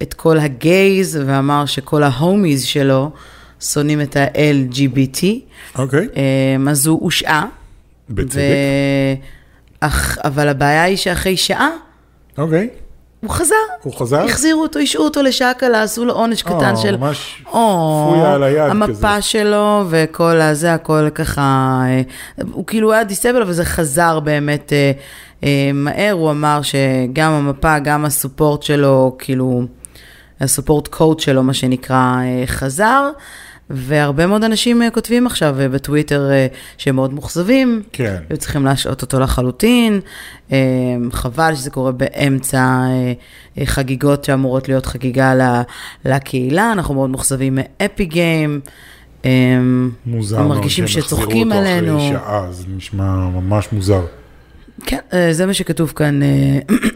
את 0.02 0.13
כל 0.13 0.39
הגייז, 0.39 1.20
ואמר 1.26 1.66
שכל 1.66 2.04
ההומיז 2.04 2.63
שלו 2.63 3.12
שונאים 3.62 4.02
את 4.02 4.18
ה-LGBT, 4.18 5.26
אוקיי. 5.78 6.08
אה, 6.18 6.72
אז 6.72 6.88
הוא 6.88 7.04
הושעה. 7.04 7.46
בצדק. 8.10 8.42
אך, 9.80 10.18
אבל 10.24 10.48
הבעיה 10.48 10.84
היא 10.84 10.98
שאחרי 10.98 11.38
שעה, 11.38 11.70
אוקיי. 12.38 12.70
הוא 13.24 13.32
חזר. 13.32 13.56
הוא 13.84 13.94
חזר? 13.94 14.26
החזירו 14.26 14.62
אותו, 14.62 14.80
השעו 14.80 15.04
אותו 15.04 15.22
לשעה 15.22 15.54
קלה, 15.54 15.84
עשו 15.84 16.06
לו 16.06 16.14
עונש 16.14 16.42
קטן 16.42 16.76
של... 16.76 16.98
ממש 16.98 17.44
פויה 17.52 18.34
על 18.34 18.44
היד 18.44 18.70
המפה 18.70 19.14
כזה. 19.18 19.22
שלו 19.22 19.84
וכל 19.90 20.42
הזה, 20.42 20.74
הכל 20.74 21.10
ככה... 21.16 21.82
אה, 21.86 22.02
הוא 22.52 22.66
כאילו 22.66 22.94
היה 22.94 23.04
דיסבל, 23.04 23.42
אבל 23.42 23.54
זה 23.54 23.66
חזר 23.66 24.20
באמת 24.20 24.74
אה, 24.74 24.92
אה, 25.44 25.72
מהר. 25.74 26.12
הוא 26.12 26.32
אמר 26.32 26.60
שגם 26.62 27.32
המפה, 27.32 27.80
גם 27.80 28.06
הסופורט 28.06 28.64
שלו, 28.64 29.16
כאילו, 29.20 29.62
הסופורט 30.42 30.88
קוד 30.88 31.20
שלו, 31.20 31.44
מה 31.44 31.54
שנקרא, 31.54 32.16
אה, 32.22 32.44
חזר. 32.46 33.10
והרבה 33.69 34.28
מאוד 34.28 34.43
אנשים 34.43 34.82
אה, 34.82 34.89
כותבים 34.89 35.28
עכשיו 35.28 35.60
אה, 35.60 35.69
בטוויטר 35.69 36.32
אה, 36.32 36.47
שהם 36.78 36.95
מאוד 36.95 37.13
מאוכזבים. 37.13 37.84
כן. 37.93 38.17
היו 38.30 38.38
צריכים 38.38 38.65
להשעות 38.65 39.02
אותו 39.02 39.19
לחלוטין. 39.19 39.99
חבל 41.12 41.56
שזה 41.56 41.69
קורה 41.69 41.91
באמצע 41.91 42.82
חגיגות 43.63 44.23
שאמורות 44.23 44.67
להיות 44.69 44.86
חגיגה 44.86 45.34
לקהילה. 46.06 46.71
אנחנו 46.71 46.93
מאוד 46.93 47.10
מאוכזבים 47.10 47.60
מאפי 47.62 48.06
גיים. 48.06 48.60
מוזר 50.06 50.38
מאוד 50.38 50.47
מרגישים 50.47 50.88
שהם 50.88 51.02
החזירו 51.02 51.21
שצוחקים 51.21 51.52
אותו 51.52 51.62
עלינו. 51.62 51.97
אחרי 51.97 52.10
שעה, 52.10 52.47
זה 52.52 52.63
נשמע 52.76 53.15
ממש 53.15 53.67
מוזר. 53.71 54.06
כן, 54.86 54.99
זה 55.32 55.45
מה 55.45 55.54
שכתוב 55.54 55.93
כאן. 55.95 56.19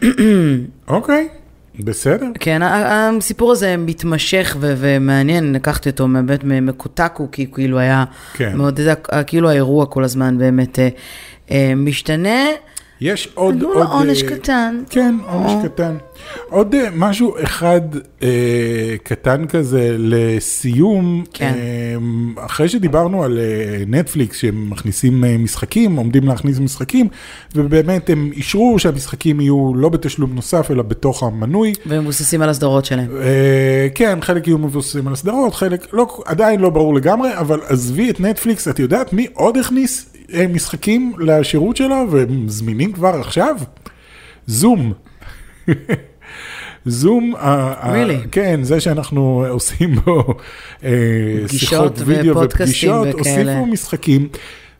אוקיי, 0.88 1.28
בסדר. 1.78 2.26
כן, 2.40 2.60
הסיפור 2.62 3.52
הזה 3.52 3.76
מתמשך 3.76 4.56
ו- 4.60 4.74
ומעניין, 4.78 5.52
לקחתי 5.52 5.90
אותו 5.90 6.08
באמת 6.08 6.44
מקוטקו, 6.44 7.30
כי 7.30 7.46
כאילו 7.54 7.78
היה 7.78 8.04
כן. 8.34 8.56
מאוד, 8.56 8.80
כאילו 9.26 9.50
האירוע 9.50 9.86
כל 9.86 10.04
הזמן 10.04 10.38
באמת 10.38 10.78
אה, 10.78 10.88
אה, 11.50 11.72
משתנה. 11.76 12.44
יש 13.00 13.28
עוד... 13.34 13.62
עוד, 13.62 13.76
לו 13.76 13.82
עונש 13.82 14.22
אה, 14.22 14.28
קטן. 14.28 14.82
כן, 14.90 15.14
עונש 15.28 15.52
או. 15.52 15.62
קטן. 15.62 15.96
עוד 16.50 16.74
אה, 16.74 16.88
משהו 16.96 17.34
אחד 17.42 17.80
אה, 18.22 18.96
קטן 19.02 19.46
כזה 19.46 19.96
לסיום, 19.98 21.24
כן. 21.32 21.52
אה, 21.56 22.44
אחרי 22.46 22.68
שדיברנו 22.68 23.24
על 23.24 23.38
אה, 23.38 23.82
נטפליקס 23.86 24.36
שהם 24.36 24.70
מכניסים 24.70 25.24
אה, 25.24 25.38
משחקים, 25.38 25.96
עומדים 25.96 26.28
להכניס 26.28 26.58
משחקים, 26.58 27.08
ובאמת 27.54 28.10
הם 28.10 28.30
אישרו 28.32 28.78
שהמשחקים 28.78 29.40
יהיו 29.40 29.72
לא 29.74 29.88
בתשלום 29.88 30.34
נוסף 30.34 30.70
אלא 30.70 30.82
בתוך 30.82 31.22
המנוי. 31.22 31.72
והם 31.86 32.02
מבוססים 32.02 32.42
על 32.42 32.48
הסדרות 32.48 32.84
שלהם. 32.84 33.08
אה, 33.20 33.88
כן, 33.94 34.18
חלק 34.20 34.46
יהיו 34.46 34.58
מבוססים 34.58 35.06
על 35.06 35.12
הסדרות, 35.12 35.54
חלק 35.54 35.86
לא, 35.92 36.22
עדיין 36.26 36.60
לא 36.60 36.70
ברור 36.70 36.94
לגמרי, 36.94 37.36
אבל 37.38 37.60
עזבי 37.68 38.10
את 38.10 38.20
נטפליקס, 38.20 38.68
את 38.68 38.78
יודעת 38.78 39.12
מי 39.12 39.26
עוד 39.34 39.56
הכניס 39.56 40.06
אה, 40.14 40.17
משחקים 40.48 41.12
לשירות 41.18 41.76
שלו 41.76 42.06
והם 42.10 42.48
זמינים 42.48 42.92
כבר 42.92 43.08
עכשיו? 43.20 43.56
זום. 44.46 44.92
זום, 46.86 47.34
ה- 47.36 47.40
ה- 47.88 47.94
Really? 48.04 48.28
כן, 48.32 48.60
זה 48.62 48.80
שאנחנו 48.80 49.44
עושים 49.48 49.94
בו 49.94 50.34
אה, 50.84 50.90
שיחות 51.48 51.92
וידאו 52.04 52.40
ופגישות, 52.40 53.06
וכאלה. 53.14 53.52
הוסיפו 53.52 53.72
משחקים. 53.72 54.28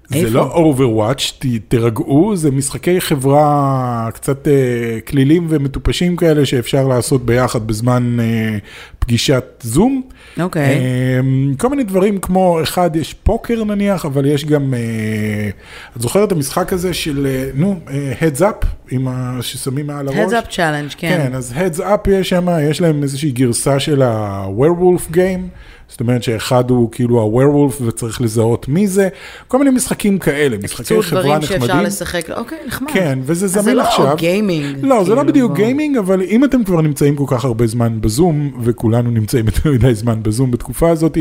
זה? 0.08 0.30
לא 0.30 0.74
Overwatch, 0.74 1.46
תירגעו, 1.68 2.36
זה 2.36 2.50
משחקי 2.50 3.00
חברה 3.00 4.08
קצת 4.14 4.48
אה, 4.48 4.98
כלילים 5.08 5.46
ומטופשים 5.48 6.16
כאלה 6.16 6.46
שאפשר 6.46 6.88
לעשות 6.88 7.26
ביחד 7.26 7.66
בזמן 7.66 8.20
אה, 8.20 8.58
פגישת 8.98 9.44
זום. 9.62 10.02
אוקיי. 10.40 10.62
אה, 10.62 11.20
כל 11.58 11.68
מיני 11.68 11.84
דברים 11.84 12.18
כמו, 12.18 12.62
אחד, 12.62 12.96
יש 12.96 13.14
פוקר 13.14 13.64
נניח, 13.64 14.04
אבל 14.04 14.26
יש 14.26 14.44
גם, 14.44 14.74
אה, 14.74 15.50
את 15.96 16.02
זוכרת 16.02 16.26
את 16.26 16.32
המשחק 16.32 16.72
הזה 16.72 16.94
של, 16.94 17.26
אה, 17.26 17.50
נו, 17.54 17.80
אה, 17.90 18.12
Heads 18.20 18.40
Up, 18.40 18.66
עם 18.90 19.08
ה... 19.08 19.38
ששמים 19.40 19.86
מעל 19.86 20.08
הראש? 20.08 20.32
Heads 20.32 20.44
up 20.44 20.50
challenge, 20.50 20.94
כן. 20.96 21.28
כן, 21.28 21.34
אז 21.34 21.52
Heads 21.52 21.80
Up 21.80 22.10
יש 22.10 22.28
שם, 22.28 22.46
יש 22.70 22.80
להם 22.80 23.02
איזושהי 23.02 23.30
גרסה 23.30 23.80
של 23.80 24.02
ה-Werewolf 24.02 25.12
Game, 25.12 25.40
זאת 25.88 26.00
אומרת 26.00 26.22
שאחד 26.22 26.70
הוא 26.70 26.92
כאילו 26.92 27.22
ה-Werewolf 27.22 27.82
וצריך 27.82 28.20
לזהות 28.20 28.68
מי 28.68 28.86
זה, 28.86 29.08
כל 29.48 29.58
מיני 29.58 29.70
משחקים 29.70 30.18
כאלה, 30.18 30.56
משחקי 30.62 31.02
חברה 31.02 31.22
דברים 31.22 31.38
נחמדים. 31.38 31.60
שאפשר 31.60 31.82
לשחק, 31.82 32.30
אוקיי, 32.30 32.58
נחמד. 32.66 32.90
כן, 32.92 33.18
וזה 33.22 33.44
אז 33.44 33.52
זה 33.52 33.60
זמין 33.60 33.76
לא 33.76 33.82
עכשיו. 33.82 34.16
גיימינג. 34.16 34.78
לא, 34.82 35.04
זה 35.04 35.10
לא 35.10 35.16
כאילו, 35.16 35.32
בדיוק 35.32 35.48
בוא. 35.50 35.56
גיימינג, 35.56 35.96
אבל 35.96 36.22
אם 36.22 36.44
אתם 36.44 36.64
כבר 36.64 36.80
נמצאים 36.80 37.16
כל 37.16 37.24
כך 37.26 37.44
הרבה 37.44 37.66
זמן 37.66 38.00
בזום, 38.00 38.60
וכולנו 38.62 39.10
נמצאים 39.10 39.46
יותר 39.46 39.72
מדי 39.72 39.94
זמן 39.94 40.22
בזום 40.22 40.50
בתקופה 40.50 40.90
הזאת, 40.90 41.18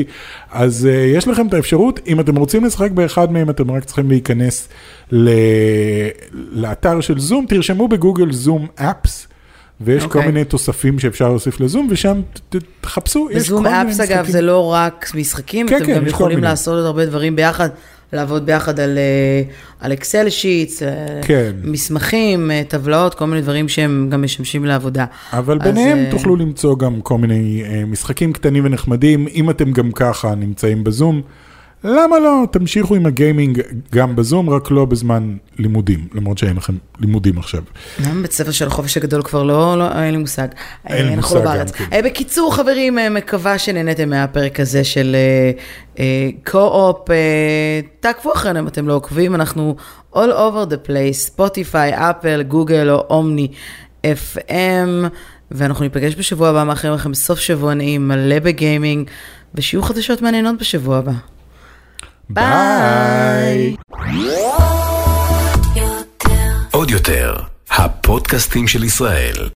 אז 0.51 0.87
uh, 0.91 1.17
יש 1.17 1.27
לכם 1.27 1.47
את 1.47 1.53
האפשרות, 1.53 1.99
אם 2.07 2.19
אתם 2.19 2.35
רוצים 2.35 2.65
לשחק 2.65 2.91
באחד 2.91 3.31
מהם, 3.31 3.49
אתם 3.49 3.71
רק 3.71 3.85
צריכים 3.85 4.09
להיכנס. 4.09 4.69
לאתר 6.51 7.01
של 7.01 7.19
זום, 7.19 7.45
תרשמו 7.49 7.87
בגוגל 7.87 8.31
זום 8.31 8.67
אפס. 8.75 9.27
ויש 9.81 10.03
כל 10.03 10.07
אוקיי. 10.07 10.25
מיני 10.25 10.45
תוספים 10.45 10.99
שאפשר 10.99 11.29
להוסיף 11.29 11.59
לזום, 11.59 11.87
ושם 11.89 12.21
תחפשו, 12.81 13.27
יש 13.31 13.35
כל 13.35 13.39
בזום 13.39 13.63
מיני 13.63 13.81
אפס, 13.81 13.99
אגב, 13.99 14.09
משחקים. 14.09 14.31
זה 14.31 14.41
לא 14.41 14.73
רק 14.73 15.11
משחקים, 15.15 15.67
כן, 15.67 15.77
אתם 15.77 15.85
כן, 15.85 15.95
גם 15.95 16.07
יכולים. 16.07 16.43
לעשות 16.43 16.75
עוד 16.75 16.85
הרבה 16.85 17.05
דברים 17.05 17.35
ביחד, 17.35 17.69
לעבוד 18.13 18.45
ביחד 18.45 18.79
על, 18.79 18.97
אה, 18.97 19.41
על 19.79 19.93
אקסל 19.93 20.29
שיטס, 20.29 20.83
אה, 20.83 20.89
כן. 21.21 21.51
מסמכים, 21.63 22.51
אה, 22.51 22.61
טבלאות, 22.67 23.13
כל 23.13 23.25
מיני 23.25 23.41
דברים 23.41 23.69
שהם 23.69 24.07
גם 24.11 24.21
משמשים 24.21 24.65
לעבודה. 24.65 25.05
אבל 25.33 25.57
אז, 25.61 25.67
ביניהם 25.67 26.11
תוכלו 26.11 26.35
למצוא 26.35 26.77
גם 26.77 27.01
כל 27.01 27.17
מיני 27.17 27.63
משחקים 27.87 28.33
קטנים 28.33 28.65
ונחמדים, 28.65 29.27
אם 29.33 29.49
אתם 29.49 29.71
גם 29.71 29.91
ככה 29.91 30.35
נמצאים 30.35 30.83
בזום. 30.83 31.21
למה 31.83 32.19
לא? 32.19 32.43
תמשיכו 32.51 32.95
עם 32.95 33.05
הגיימינג 33.05 33.61
גם 33.91 34.15
בזום, 34.15 34.49
רק 34.49 34.71
לא 34.71 34.85
בזמן 34.85 35.37
לימודים, 35.59 36.07
למרות 36.13 36.37
שאין 36.37 36.55
לכם 36.55 36.73
לימודים 36.99 37.37
עכשיו. 37.37 37.61
גם 38.07 38.21
בית 38.21 38.31
ספר 38.31 38.51
של 38.51 38.67
החופש 38.67 38.97
הגדול 38.97 39.23
כבר 39.23 39.43
לא, 39.43 39.77
לא, 39.77 39.91
אין 39.91 40.11
לי 40.11 40.17
מושג. 40.17 40.47
אין 40.87 41.05
לי 41.05 41.11
אה, 41.11 41.15
מושג 41.15 41.35
לא 41.35 41.57
גם. 41.57 41.65
כן. 41.67 41.85
אה, 41.93 42.01
בקיצור, 42.01 42.55
חברים, 42.55 42.99
אה, 42.99 43.09
מקווה 43.09 43.57
שנהניתם 43.57 44.09
מהפרק 44.09 44.59
הזה 44.59 44.83
של 44.83 45.15
קו-אופ. 46.51 47.09
תעקבו 47.99 48.33
אחרינו 48.33 48.59
אם 48.59 48.67
אתם 48.67 48.87
לא 48.87 48.93
עוקבים, 48.93 49.35
אנחנו 49.35 49.75
all 50.13 50.17
over 50.17 50.71
the 50.71 50.87
place, 50.87 51.13
ספוטיפיי, 51.13 51.91
אפל, 51.95 52.43
גוגל 52.43 52.89
או 52.89 53.05
אומני 53.09 53.47
FM, 54.03 55.07
ואנחנו 55.51 55.83
ניפגש 55.83 56.15
בשבוע 56.15 56.49
הבא, 56.49 56.63
מאחלים 56.63 56.93
לכם 56.93 57.13
סוף 57.13 57.39
שבוע 57.39 57.73
נעים, 57.73 58.07
מלא 58.07 58.39
בגיימינג, 58.39 59.09
ושיהיו 59.55 59.83
חדשות 59.83 60.21
מעניינות 60.21 60.59
בשבוע 60.59 60.97
הבא. 60.97 61.36
ביי. 62.29 63.75
עוד 66.71 66.91
יותר, 66.91 67.35
הפודקאסטים 67.69 68.67
של 68.67 68.83
ישראל. 68.83 69.45